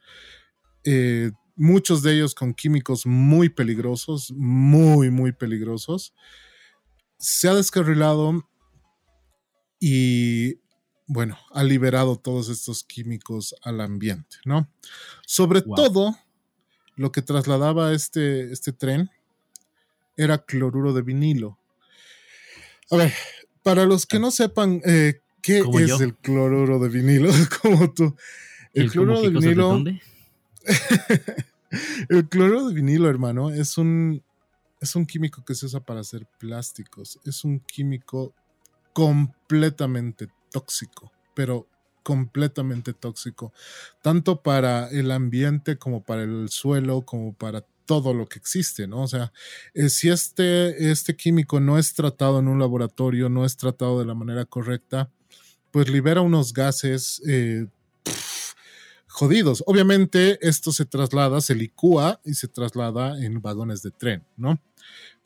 [0.84, 6.14] Eh, muchos de ellos con químicos muy peligrosos, muy, muy peligrosos.
[7.18, 8.48] Se ha descarrilado
[9.80, 10.60] y
[11.06, 14.70] bueno, ha liberado todos estos químicos al ambiente, ¿no?
[15.26, 16.18] Sobre todo,
[16.96, 19.10] lo que trasladaba este, este tren
[20.16, 21.60] era cloruro de vinilo.
[22.92, 23.14] A ver,
[23.64, 27.30] para los que no sepan eh, qué es el cloruro de vinilo,
[27.62, 28.16] como tú,
[28.74, 29.84] el, cloruro de vinilo.
[32.10, 34.24] el cloruro de vinilo, hermano, es un,
[34.80, 37.20] es un químico que se usa para hacer plásticos.
[37.26, 38.34] Es un químico
[38.94, 41.68] completamente tóxico, pero
[42.04, 43.54] completamente tóxico,
[44.02, 49.02] tanto para el ambiente como para el suelo, como para todo lo que existe, ¿no?
[49.02, 49.32] O sea,
[49.74, 54.06] eh, si este, este químico no es tratado en un laboratorio, no es tratado de
[54.06, 55.10] la manera correcta,
[55.72, 57.68] pues libera unos gases eh,
[59.14, 59.64] jodidos.
[59.68, 64.60] Obviamente esto se traslada, se licúa y se traslada en vagones de tren, ¿no?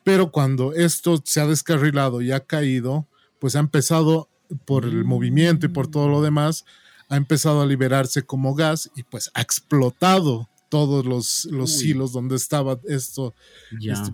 [0.04, 3.06] Pero cuando esto se ha descarrilado y ha caído,
[3.38, 4.28] pues ha empezado
[4.66, 6.66] por el movimiento y por todo lo demás,
[7.08, 12.36] ha empezado a liberarse como gas y pues ha explotado todos los, los hilos donde
[12.36, 13.34] estaba esto,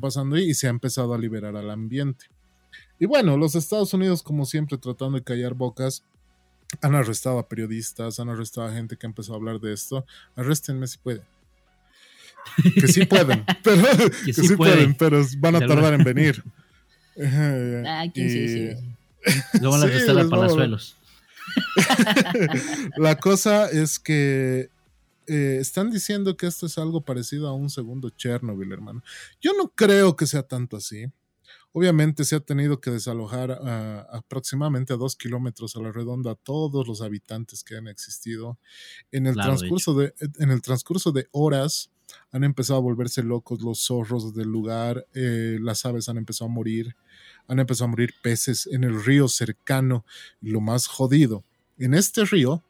[0.01, 2.27] pasando y se ha empezado a liberar al ambiente.
[3.01, 6.05] Y bueno, los Estados Unidos, como siempre, tratando de callar bocas,
[6.81, 10.05] han arrestado a periodistas, han arrestado a gente que empezó a hablar de esto.
[10.37, 11.23] Arréstenme si pueden.
[12.75, 16.45] Que sí pueden, pero que, sí, pueden, pero van a tardar en venir.
[17.87, 18.69] Ah, sí, sí.
[19.61, 20.97] Lo van a sí, a Palazuelos.
[22.97, 24.69] la cosa es que
[25.27, 29.03] eh, están diciendo que esto es algo parecido a un segundo Chernobyl, hermano.
[29.41, 31.07] Yo no creo que sea tanto así.
[31.77, 33.51] Obviamente se ha tenido que desalojar
[34.13, 38.59] aproximadamente a dos kilómetros a la redonda a todos los habitantes que han existido.
[39.11, 41.91] En el, transcurso, de, en el transcurso de horas
[42.31, 46.55] han empezado a volverse locos los zorros del lugar, eh, las aves han empezado a
[46.55, 46.95] morir,
[47.49, 50.05] han empezado a morir peces en el río cercano.
[50.41, 51.43] lo más jodido,
[51.77, 52.63] en este río,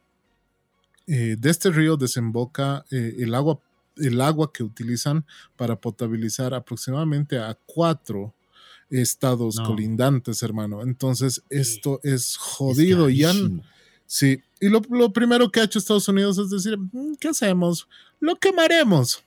[1.07, 3.61] eh, de este río desemboca eh, el agua
[3.97, 5.25] el agua que utilizan
[5.57, 8.35] para potabilizar aproximadamente a cuatro
[8.91, 10.83] estados colindantes, hermano.
[10.83, 13.09] Entonces, esto es jodido.
[13.11, 13.63] y han,
[14.07, 17.89] sí, y lo, primero que ha hecho Estados Unidos es decir, mm, ¿qué hacemos?
[18.21, 19.25] Lo quemaremos.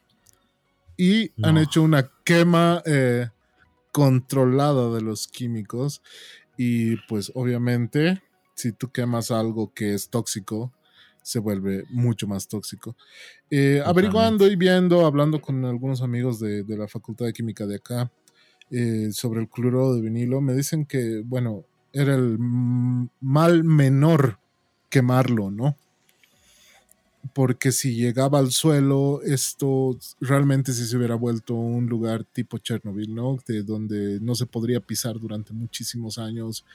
[0.97, 3.29] Y han hecho una quema eh,
[3.91, 6.01] controlada de los químicos.
[6.57, 8.23] Y pues obviamente,
[8.55, 10.73] si tú quemas algo que es tóxico,
[11.27, 12.95] se vuelve mucho más tóxico.
[13.51, 18.09] Eh, averiguando y viendo, hablando con algunos amigos de, la Facultad de Química de acá
[18.71, 24.39] eh, sobre el cloruro de vinilo, me dicen que, bueno, era el mal menor
[24.89, 25.77] quemarlo, ¿no?
[27.33, 33.13] porque si llegaba al suelo, esto realmente sí se hubiera vuelto un lugar tipo Chernobyl,
[33.13, 33.37] ¿no?
[33.45, 36.65] De donde no se podría pisar durante muchísimos años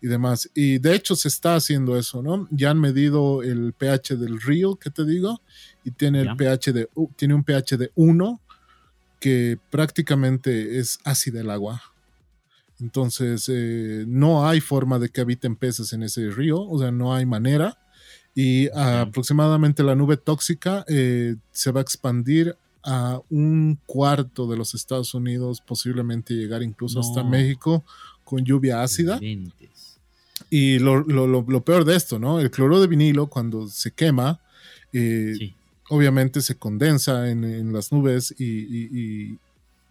[0.00, 0.50] y demás.
[0.54, 2.48] Y de hecho se está haciendo eso, ¿no?
[2.50, 5.40] Ya han medido el pH del río, que te digo,
[5.84, 8.40] y tiene, el pH de, tiene un pH de 1,
[9.20, 11.82] que prácticamente es ácida el agua.
[12.80, 17.14] Entonces, eh, no hay forma de que habiten peces en ese río, o sea, no
[17.14, 17.78] hay manera
[18.34, 24.74] y aproximadamente la nube tóxica eh, se va a expandir a un cuarto de los
[24.74, 27.84] Estados Unidos, posiblemente llegar incluso hasta México
[28.24, 29.18] con lluvia ácida.
[30.48, 32.40] Y lo, peor de esto, ¿no?
[32.40, 34.40] El cloro de vinilo cuando se quema,
[34.92, 35.54] eh,
[35.90, 39.34] obviamente se condensa en, las nubes y,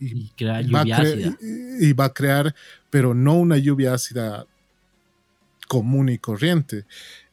[0.02, 2.56] va y va a crear,
[2.90, 4.46] pero no una lluvia ácida
[5.68, 6.86] común y corriente.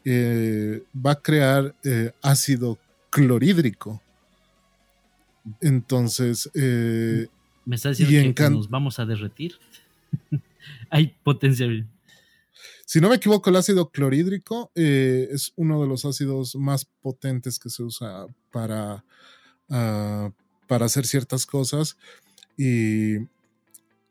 [0.04, 2.78] Eh, va a crear eh, ácido
[3.10, 4.00] clorhídrico.
[5.60, 6.48] Entonces.
[6.54, 7.26] Eh,
[7.64, 9.56] ¿Me diciendo que nos vamos a derretir?
[10.90, 11.66] Hay potencia.
[12.86, 17.68] Si no me equivoco, el ácido clorhídrico es uno de los ácidos más potentes que
[17.68, 19.04] se usa para,
[19.68, 20.30] ah,
[20.68, 21.98] para hacer ciertas cosas.
[22.56, 23.18] Y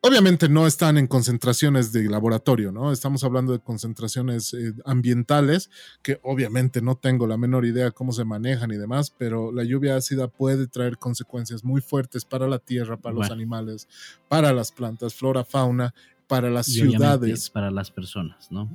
[0.08, 2.92] Obviamente no están en concentraciones de laboratorio, ¿no?
[2.92, 5.72] Estamos hablando de concentraciones eh, ambientales,
[6.04, 9.96] que obviamente no tengo la menor idea cómo se manejan y demás, pero la lluvia
[9.96, 13.88] ácida puede traer consecuencias muy fuertes para la tierra, para los animales,
[14.28, 15.96] para las plantas, flora, fauna,
[16.28, 17.50] para las ciudades.
[17.50, 18.70] Para las personas, ¿no?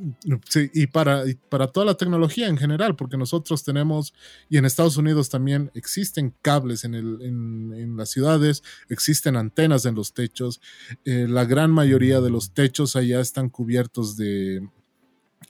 [0.48, 4.14] Sí, y para, para toda la tecnología en general, porque nosotros tenemos,
[4.48, 9.94] y en Estados Unidos también existen cables en, el, en, las ciudades, existen antenas en
[9.94, 10.60] los techos.
[11.04, 14.68] Eh, la gran mayoría de los techos allá están cubiertos de,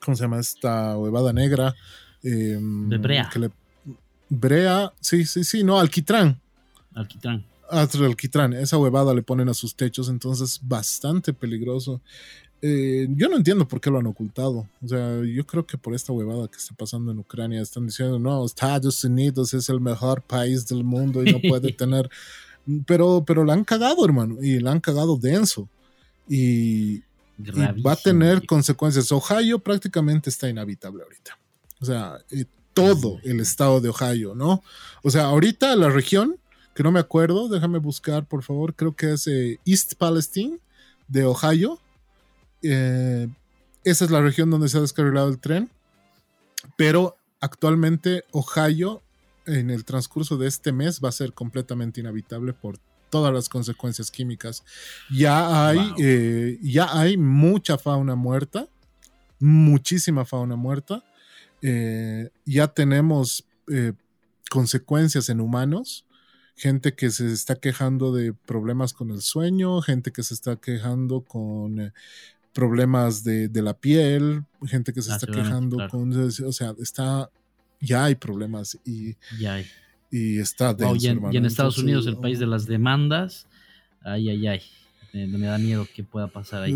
[0.03, 1.75] ¿cómo se llama esta huevada negra?
[2.23, 3.29] Em, de brea.
[4.29, 6.39] brea, sí, sí, sí, no, alquitrán.
[6.93, 12.01] Alquitrán alquitrán, esa huevada le ponen a sus techos, entonces bastante peligroso.
[12.61, 14.67] Eh, yo no entiendo por qué lo han ocultado.
[14.83, 18.19] O sea, yo creo que por esta huevada que está pasando en Ucrania están diciendo,
[18.19, 22.09] no, Estados Unidos es el mejor país del mundo y no puede tener...
[22.85, 25.67] Pero, pero la han cagado, hermano, y la han cagado denso.
[26.29, 27.01] Y,
[27.85, 29.11] va a tener consecuencias.
[29.11, 31.39] Ohio prácticamente está inhabitable ahorita.
[31.79, 34.63] O sea, eh, todo el estado de Ohio, ¿no?
[35.01, 36.37] O sea, ahorita la región
[36.73, 40.59] que no me acuerdo, déjame buscar por favor, creo que es eh, East Palestine
[41.07, 41.79] de Ohio.
[42.61, 43.27] Eh,
[43.83, 45.69] esa es la región donde se ha descarrilado el tren,
[46.77, 49.01] pero actualmente Ohio
[49.45, 52.77] en el transcurso de este mes va a ser completamente inhabitable por
[53.09, 54.63] todas las consecuencias químicas.
[55.09, 58.67] Ya hay, eh, ya hay mucha fauna muerta,
[59.39, 61.03] muchísima fauna muerta.
[62.45, 63.43] ya tenemos
[64.49, 66.05] consecuencias en humanos
[66.55, 71.21] gente que se está quejando de problemas con el sueño, gente que se está quejando
[71.21, 71.93] con eh,
[72.53, 77.29] problemas de, la piel, gente que se está quejando con, o sea, está,
[77.79, 79.65] ya hay problemas y, ya hay.
[80.11, 80.95] y está denso,
[81.31, 83.47] y, en, Estados Unidos, el país de las demandas,
[84.03, 84.61] ay, ay, ay.
[85.13, 86.73] Eh, me da miedo que pueda pasar ahí.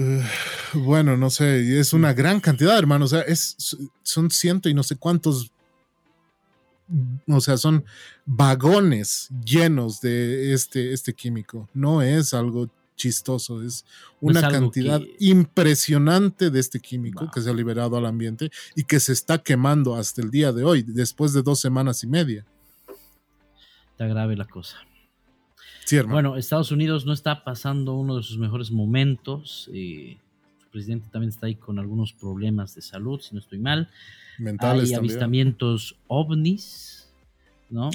[0.74, 3.06] bueno, no sé, es una gran cantidad, hermano.
[3.06, 3.56] O sea, es,
[4.04, 5.54] son ciento y no sé cuántos
[7.28, 7.84] o sea, son
[8.26, 11.70] vagones llenos de este, este químico.
[11.74, 13.86] No es algo chistoso, es
[14.22, 19.14] una cantidad impresionante de este químico que se ha liberado al ambiente y que se
[19.14, 22.46] está quemando hasta el día de hoy, después de dos semanas y media.
[23.92, 24.78] Está grave la cosa.
[26.08, 29.70] bueno, Estados Unidos no está pasando uno de sus mejores momentos.
[29.74, 30.18] Eh,
[30.76, 33.90] presidente también está ahí con algunos problemas de salud, si no estoy mal.
[34.38, 37.08] Mentales Hay avistamientos ovnis,
[37.70, 37.90] ¿no?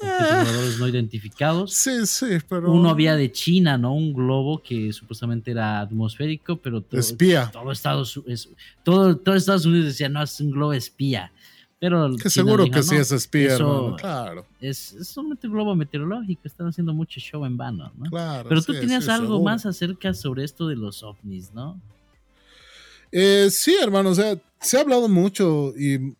[0.00, 1.72] Objetos no identificados.
[1.72, 2.72] Sí, sí, pero.
[2.72, 3.94] Uno había de China, ¿no?
[3.94, 7.50] Un globo que supuestamente era atmosférico, pero todo, espía.
[7.52, 8.20] Todo Estados,
[8.84, 11.32] todo, todo Estados Unidos decía, no, es un globo espía.
[11.80, 13.56] Pero que seguro que sí es espía,
[13.98, 14.46] claro.
[14.60, 18.08] Es, es un globo meteorológico, están haciendo mucho show en vano, ¿no?
[18.08, 21.80] Claro, Pero tú tenías algo más acerca sobre esto de los ovnis, ¿no?
[23.12, 26.14] Eh, sí, hermano, o sea, se ha hablado mucho y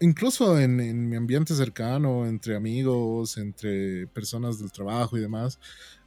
[0.00, 5.58] incluso en, mi ambiente cercano, entre amigos, entre personas del trabajo y demás,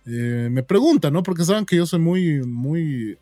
[0.05, 1.23] eh, me preguntan, ¿no?
[1.23, 3.17] Porque saben que yo soy muy, muy...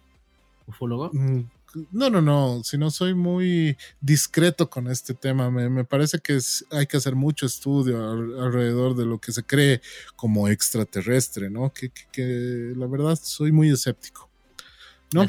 [0.68, 1.10] ¿Ufólogo?
[1.14, 1.44] Mm,
[1.92, 5.52] no, no, no, sino soy muy discreto con este tema.
[5.52, 6.40] Me, parece que
[6.72, 8.02] hay que hacer mucho estudio
[8.42, 9.82] alrededor de lo que se cree
[10.16, 11.72] como extraterrestre, ¿no?
[11.72, 14.30] Que, la verdad soy muy escéptico.
[15.14, 15.26] ¿No?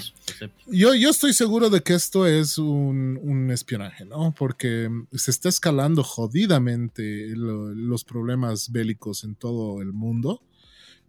[0.67, 4.35] Yo, yo estoy seguro de que esto es un, espionaje, ¿no?
[4.37, 10.43] Porque se está escalando jodidamente los problemas bélicos en todo el mundo.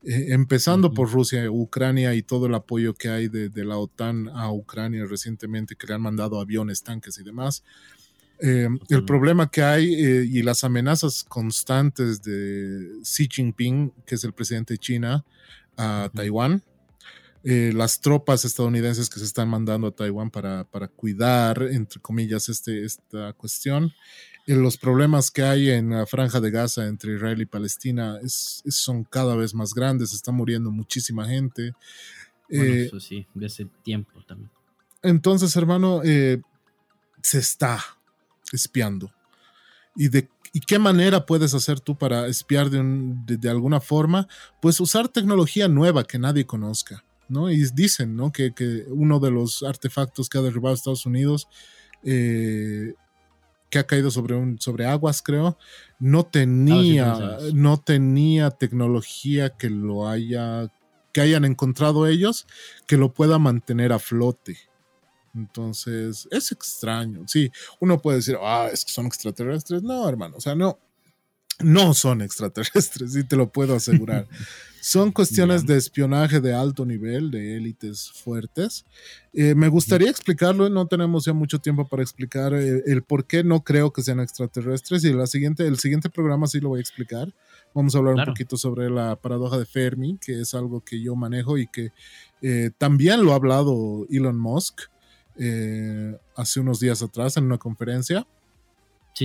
[0.01, 4.51] Eh, empezando por Rusia, Ucrania y todo el apoyo que hay de, la OTAN a
[4.51, 7.63] Ucrania recientemente, que le han mandado aviones, tanques y demás.
[8.41, 14.23] Eh, el problema que hay eh, y las amenazas constantes de Xi Jinping, que es
[14.23, 15.25] el presidente de China,
[15.75, 16.63] a Taiwán,
[17.43, 22.83] las tropas estadounidenses que se están mandando a Taiwán para, para cuidar, entre comillas, este,
[22.83, 23.93] esta cuestión
[24.55, 29.35] los problemas que hay en la franja de Gaza entre Israel y Palestina son cada
[29.35, 31.73] vez más grandes, está muriendo muchísima gente.
[32.49, 34.49] Eh, eso sí, de ese tiempo también.
[35.03, 36.41] Entonces, hermano, eh,
[37.21, 37.79] se está
[38.51, 39.13] espiando.
[39.95, 40.29] ¿Y de
[40.65, 44.27] qué manera puedes hacer tú para espiar de, alguna forma?
[44.61, 47.49] Pues usar tecnología nueva que nadie conozca, ¿no?
[47.49, 48.31] Y dicen, ¿no?
[48.31, 48.51] Que,
[48.89, 51.47] uno de los artefactos que ha derribado Estados Unidos
[52.03, 52.93] eh,
[53.69, 55.57] que ha caído sobre, un, sobre aguas, creo,
[55.99, 60.71] no tenía, no tenía tecnología que lo haya,
[61.13, 62.47] que hayan encontrado ellos,
[62.87, 64.57] que lo pueda mantener a flote.
[65.35, 67.25] Entonces, es extraño.
[67.27, 69.83] Sí, uno puede decir, ah, es que son extraterrestres.
[69.83, 70.79] No, hermano, o sea, no,
[71.59, 74.27] no son extraterrestres, sí te lo puedo asegurar.
[74.81, 78.85] Son cuestiones de espionaje de alto nivel, de élites fuertes.
[79.33, 83.43] Eh, me gustaría explicarlo, no tenemos ya mucho tiempo para explicar eh, el por qué
[83.43, 86.81] no creo que sean extraterrestres y la siguiente, el siguiente programa sí lo voy a
[86.81, 87.33] explicar.
[87.73, 91.15] Vamos a hablar un poquito sobre la paradoja de Fermi, que es algo que yo
[91.15, 91.91] manejo y que
[92.41, 94.81] eh, también lo ha hablado Elon Musk
[96.35, 98.27] hace unos días atrás en una conferencia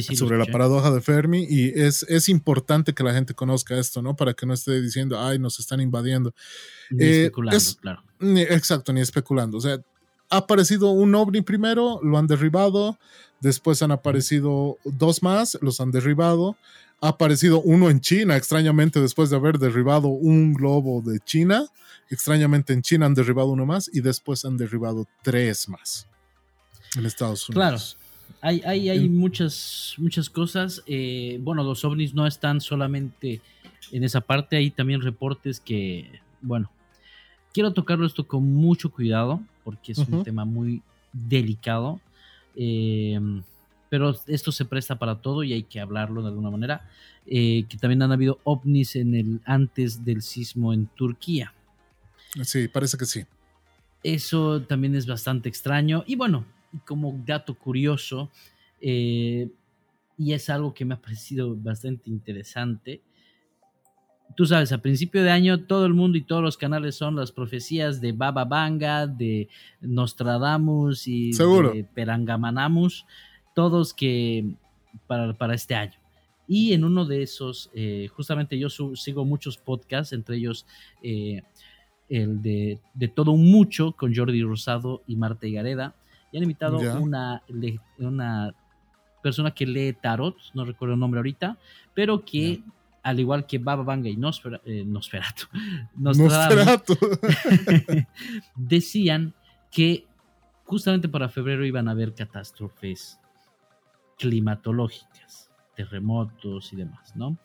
[0.03, 4.17] sobre la paradoja de Fermi y es, es importante que la gente conozca esto, ¿no?
[4.17, 6.35] Para que no esté diciendo, ay, nos están invadiendo.
[6.91, 8.03] Ni eh, especulando, claro.
[8.21, 9.59] exacto, ni especulando.
[9.59, 9.79] O sea,
[10.31, 12.99] ha aparecido un ovni primero, lo han derribado,
[13.41, 16.57] después han aparecido dos más, los han derribado.
[17.01, 21.67] Ha aparecido uno en China, extrañamente, después de haber derribado un globo de China.
[22.09, 26.07] Extrañamente en China han derribado uno más y después han derribado tres más
[26.97, 27.95] en Estados Unidos.
[27.95, 28.04] Claro.
[28.47, 30.83] Hay, hay, hay muchas, muchas cosas.
[30.87, 33.41] Eh, bueno, los ovnis no están solamente
[33.91, 36.71] en esa parte, hay también reportes que, bueno,
[37.55, 42.01] quiero tocarlo esto con mucho cuidado porque es un tema muy delicado.
[42.55, 43.19] Eh,
[43.89, 46.87] pero esto se presta para todo y hay que hablarlo de alguna manera.
[47.27, 51.55] Eh, que también han habido ovnis en el antes del sismo en Turquía.
[52.43, 53.25] Sí, parece que sí.
[54.03, 56.05] Eso también es bastante extraño.
[56.07, 56.45] Y bueno,
[56.85, 58.31] como dato curioso,
[58.81, 59.49] eh,
[60.17, 63.01] y es algo que me ha parecido bastante interesante.
[64.37, 67.31] Tú sabes, a principio de año todo el mundo y todos los canales son las
[67.31, 69.49] profecías de Baba Vanga, de
[69.81, 73.07] Nostradamus y de Perangamanamus,
[73.55, 74.55] todos que
[75.07, 75.95] para, este año.
[76.47, 80.67] Y en uno de esos, eh, justamente yo sigo muchos podcasts, entre ellos
[81.03, 81.43] eh,
[82.09, 85.95] el de, de, Todo un Mucho con Jordi Rosado y Marta Gareda
[86.35, 87.45] y han invitado una,
[87.99, 88.53] una
[89.23, 91.57] persona que lee tarot, no recuerdo el nombre ahorita,
[91.95, 92.61] pero que
[93.05, 95.45] al igual que Baba Vanga y eh, Nosferatu,
[95.95, 96.99] Nosferatu,
[98.57, 99.33] decían
[99.71, 100.09] que
[100.65, 103.21] justamente para febrero iban a haber catástrofes
[104.19, 107.39] climatológicas, terremotos y demás, ¿no?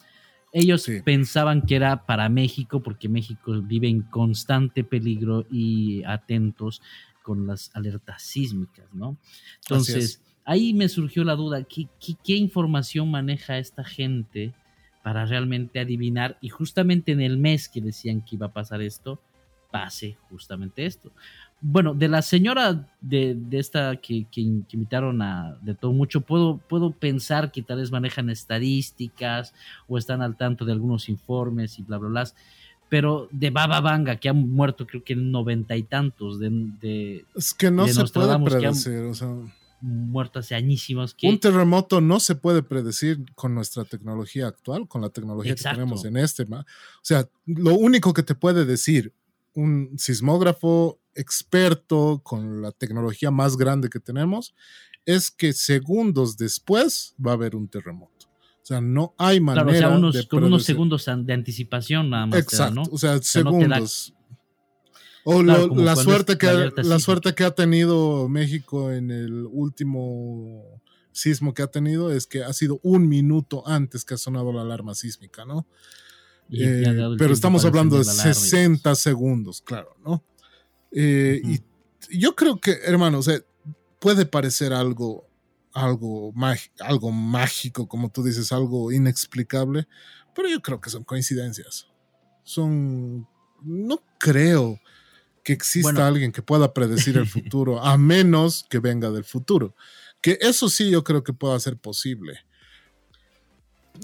[0.51, 6.81] Ellos pensaban que era para México porque México vive en constante peligro y atentos
[7.23, 9.17] con las alertas sísmicas, ¿no?
[9.61, 14.53] Entonces, ahí me surgió la duda, ¿qué, información maneja esta gente
[15.03, 19.19] para realmente adivinar y justamente en el mes que decían que iba a pasar esto,
[19.71, 21.11] pase justamente esto.
[21.61, 26.91] Bueno, de la señora de, esta que, que, invitaron a de todo mucho, puedo, puedo
[26.91, 29.53] pensar que tal vez manejan estadísticas
[29.87, 32.23] o están al tanto de algunos informes y bla, bla, bla.
[32.89, 37.53] Pero de Baba Vanga, que han muerto creo que en noventa y tantos de, Es
[37.53, 39.35] que no se puede predecir, o sea
[39.81, 41.15] muerto hace añísimos.
[41.23, 46.05] Un terremoto no se puede predecir con nuestra tecnología actual, con la tecnología que tenemos
[46.05, 46.43] en este.
[46.43, 46.65] O
[47.01, 49.13] sea, lo único que te puede decir
[49.53, 54.53] un sismógrafo experto con la tecnología más grande que tenemos
[55.05, 58.28] es que segundos después va a haber un terremoto.
[58.61, 62.27] O sea, no hay manera claro, o sea, unos, con unos segundos de anticipación nada
[62.27, 62.39] más.
[62.39, 64.13] Exacto, o sea, segundos.
[65.23, 70.81] O la, suerte que, la suerte que ha tenido México en el último
[71.11, 74.61] sismo que ha tenido es que ha sido un minuto antes que ha sonado la
[74.61, 75.67] alarma sísmica, ¿no?
[76.51, 76.83] Eh,
[77.17, 80.23] pero estamos hablando de 60 segundos, claro, ¿no?
[80.91, 83.39] Eh, y yo creo que, hermano, o sea,
[83.99, 85.28] puede parecer algo,
[85.73, 86.33] algo,
[86.79, 89.87] algo mágico, como tú dices, algo inexplicable,
[90.35, 91.87] pero yo creo que son coincidencias.
[92.43, 93.27] Son,
[93.61, 94.79] no creo
[95.43, 99.75] que exista alguien que pueda predecir el futuro, a menos que venga del futuro.
[100.21, 102.39] Que eso sí yo creo que pueda ser posible.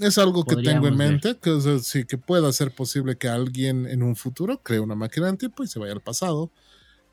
[0.00, 4.02] Es algo que tengo en mente, que sí que pueda ser posible que alguien en
[4.02, 6.50] un futuro cree una máquina del tiempo y se vaya al pasado,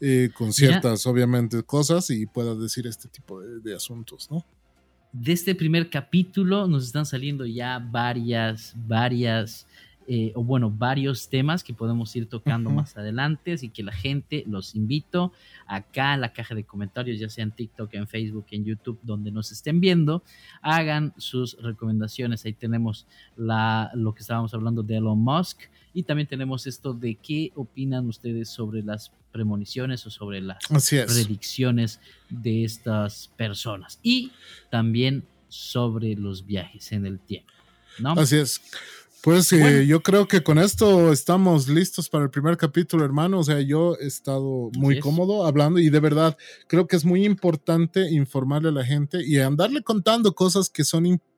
[0.06, 4.46] eh, con ciertas, obviamente, cosas y pueda decir este tipo de, de asuntos, ¿no?
[5.14, 9.66] De este primer capítulo nos están saliendo ya varias, varias
[10.06, 14.44] eh, o bueno, varios temas que podemos ir tocando más adelante, así que la gente
[14.48, 15.32] los invito
[15.66, 19.32] acá en la caja de comentarios, ya sea en TikTok, en Facebook, en YouTube, donde
[19.32, 20.22] nos estén viendo,
[20.62, 22.44] hagan sus recomendaciones.
[22.44, 25.62] Ahí tenemos la, lo que estábamos hablando de Elon Musk
[25.94, 32.00] y también tenemos esto de qué opinan ustedes sobre las premoniciones o sobre las predicciones
[32.30, 34.32] de estas personas y
[34.70, 37.52] también sobre los viajes en el tiempo.
[38.00, 38.14] ¿no?
[38.14, 38.62] Así es.
[39.22, 43.40] Pues eh, yo creo que con esto estamos listos para el primer capítulo, hermano.
[43.40, 47.26] O sea, yo he estado muy cómodo hablando y de verdad creo que es muy
[47.26, 51.33] importante informarle a la gente y andarle contando cosas que son importantes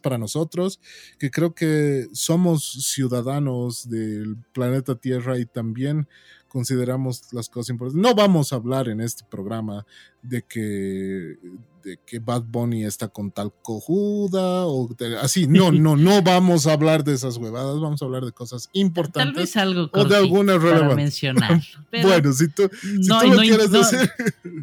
[0.00, 0.80] para nosotros,
[1.18, 6.08] que creo que somos ciudadanos del planeta Tierra y también
[6.48, 8.02] consideramos las cosas importantes.
[8.02, 9.84] No vamos a hablar en este programa
[10.22, 11.36] de que,
[11.84, 14.88] de que Bad Bunny está con tal cojuda o
[15.20, 15.46] así.
[15.46, 19.34] No, no, no vamos a hablar de esas huevadas, vamos a hablar de cosas importantes.
[19.34, 21.62] Tal vez algo o de alguna para mencionar.
[22.02, 22.70] bueno, si tú,
[23.06, 24.10] no, lo quieres decir.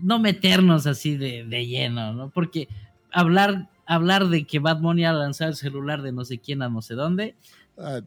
[0.02, 2.30] No meternos así de, de lleno, ¿no?
[2.32, 2.68] Porque
[3.12, 6.70] hablar, hablar de que Bad Bunny ha lanzado el celular de no sé quién a
[6.70, 7.36] no sé dónde.
[7.78, 8.02] Ah,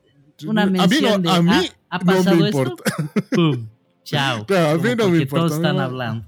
[0.46, 2.92] una mención a mí, no, a mí ¿ha, pasado no me importa.
[3.30, 3.68] Pum.
[4.04, 4.46] Chao.
[4.46, 5.46] Claro, a mí no me importa.
[5.46, 6.26] Todos están hablando.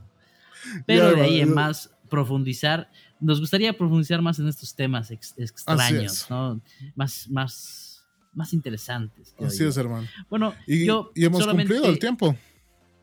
[0.87, 2.91] Pero de ahí en más profundizar,
[3.21, 6.61] nos gustaría profundizar más en estos temas extraños, ¿no?
[6.95, 9.35] Más, más, más interesantes.
[9.39, 10.07] Así es, hermano.
[10.29, 12.37] Bueno, y, yo y hemos cumplido el tiempo.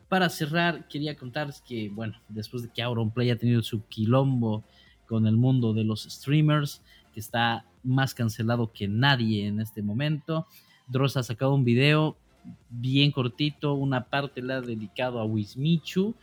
[0.08, 4.64] Para cerrar, quería contarles que, bueno, después de que Auronplay ha tenido su quilombo
[5.06, 6.82] con el mundo de los streamers,
[7.14, 10.46] que está más cancelado que nadie en este momento,
[10.88, 12.16] Dross ha sacado un video
[12.70, 16.14] bien cortito, una parte la ha dedicado a Wismichu,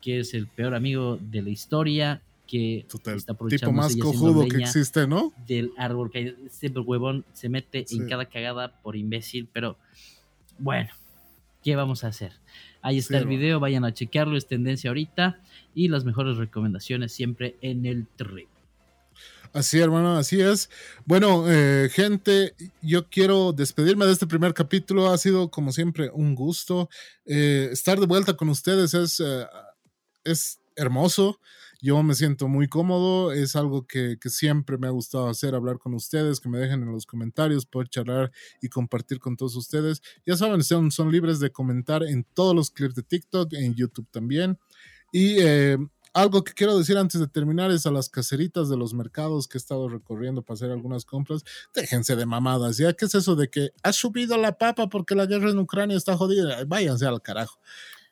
[0.00, 4.58] que es el peor amigo de la historia, que está aprovechando tipo más cojudo que
[4.58, 5.32] existe, ¿no?
[5.46, 9.78] Del árbol que siempre huevón se mete en cada cagada por imbécil, pero
[10.58, 10.90] bueno,
[11.62, 12.32] ¿qué vamos a hacer?
[12.84, 15.40] Ahí está el video, vayan a chequearlo, es tendencia ahorita
[15.74, 18.46] y las mejores recomendaciones siempre en el trip.
[19.54, 20.68] Así, hermano, así es.
[21.06, 25.08] Bueno, eh, gente, yo quiero despedirme de este primer capítulo.
[25.10, 26.90] Ha sido, como siempre, un gusto.
[27.24, 29.46] Eh, estar de vuelta con ustedes es, eh,
[30.22, 31.40] es hermoso.
[31.84, 33.30] Yo me siento muy cómodo.
[33.30, 36.82] Es algo que, que, siempre me ha gustado hacer, hablar con ustedes, que me dejen
[36.82, 38.32] en los comentarios, poder charlar
[38.62, 40.00] y compartir con todos ustedes.
[40.24, 44.08] Ya saben, son, son libres de comentar en todos los clips de TikTok, en YouTube
[44.10, 44.58] también.
[45.12, 45.36] Y
[46.14, 49.58] algo que quiero decir antes de terminar es a las caseritas de los mercados que
[49.58, 52.94] he estado recorriendo para hacer algunas compras, déjense de mamadas, ¿ya?
[52.94, 56.16] ¿Qué es eso de que ha subido la papa porque la guerra en Ucrania está
[56.16, 56.64] jodida?
[56.66, 57.58] Váyanse al carajo.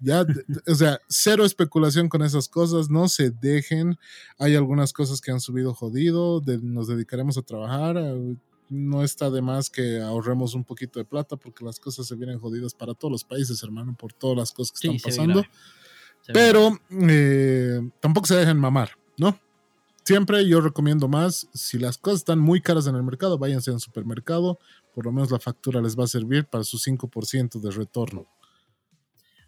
[0.02, 0.26] Ya,
[0.66, 3.96] o sea, cero especulación con esas cosas, no se dejen.
[4.38, 7.96] Hay algunas cosas que han subido jodido, nos dedicaremos a trabajar.
[8.68, 12.40] No está de más que ahorremos un poquito de plata porque las cosas se vienen
[12.40, 15.44] jodidas para todos los países, hermano, por todas las cosas que están pasando.
[16.32, 19.38] Pero eh, tampoco se dejen mamar, ¿no?
[20.04, 23.78] Siempre yo recomiendo más, si las cosas están muy caras en el mercado, váyanse al
[23.78, 24.58] supermercado,
[24.94, 28.26] por lo menos la factura les va a servir para su 5% de retorno.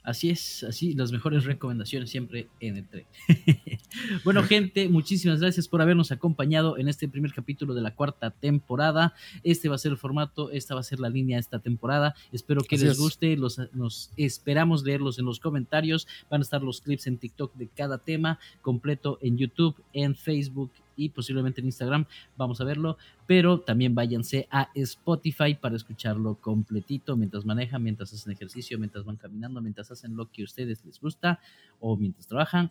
[0.05, 3.07] Así es, así las mejores recomendaciones siempre en el tren.
[4.25, 9.15] bueno, gente, muchísimas gracias por habernos acompañado en este primer capítulo de la cuarta temporada.
[9.43, 12.15] Este va a ser el formato, esta va a ser la línea de esta temporada.
[12.33, 16.07] Espero que les guste, los, nos esperamos leerlos en los comentarios.
[16.29, 20.71] Van a estar los clips en TikTok de cada tema completo en YouTube, en Facebook
[20.97, 22.07] y posiblemente en Instagram.
[22.37, 22.97] Vamos a verlo.
[23.27, 29.17] Pero también váyanse a Spotify para escucharlo completito mientras manejan, mientras hacen ejercicio, mientras van
[29.17, 31.41] caminando, mientras hacen lo que a ustedes les gusta
[31.81, 32.71] o mientras trabajan.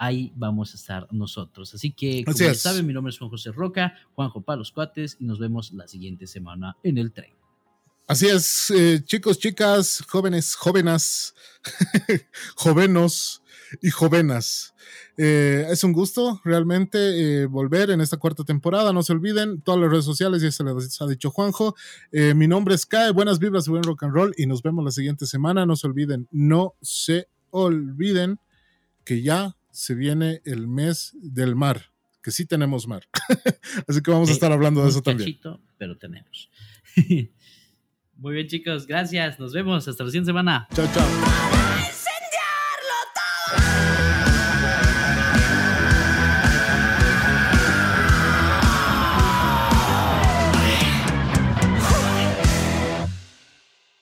[0.00, 1.74] Ahí vamos a estar nosotros.
[1.74, 5.24] Así que, como ya saben, mi nombre es Juan José Roca, Juanjo Palos Cuates, y
[5.24, 7.32] nos vemos la siguiente semana en el tren.
[8.06, 11.34] Así es, eh, chicos, chicas, jóvenes, jóvenes,
[12.56, 13.42] jovenos
[13.82, 14.74] y jovenas.
[15.16, 18.92] Eh, es un gusto realmente eh, volver en esta cuarta temporada.
[18.92, 21.74] No se olviden, todas las redes sociales, ya se les ha dicho Juanjo.
[22.12, 24.34] Eh, mi nombre es Kai, buenas vibras y buen rock and roll.
[24.36, 25.66] Y nos vemos la siguiente semana.
[25.66, 28.38] No se olviden, no se olviden
[29.04, 31.92] que ya se viene el mes del mar,
[32.22, 33.04] que sí tenemos mar.
[33.88, 35.38] Así que vamos a estar hablando de eso también.
[35.78, 36.50] Pero tenemos.
[38.16, 39.38] Muy bien, chicos, gracias.
[39.38, 40.66] Nos vemos hasta la siguiente semana.
[40.74, 41.57] Chao, chao.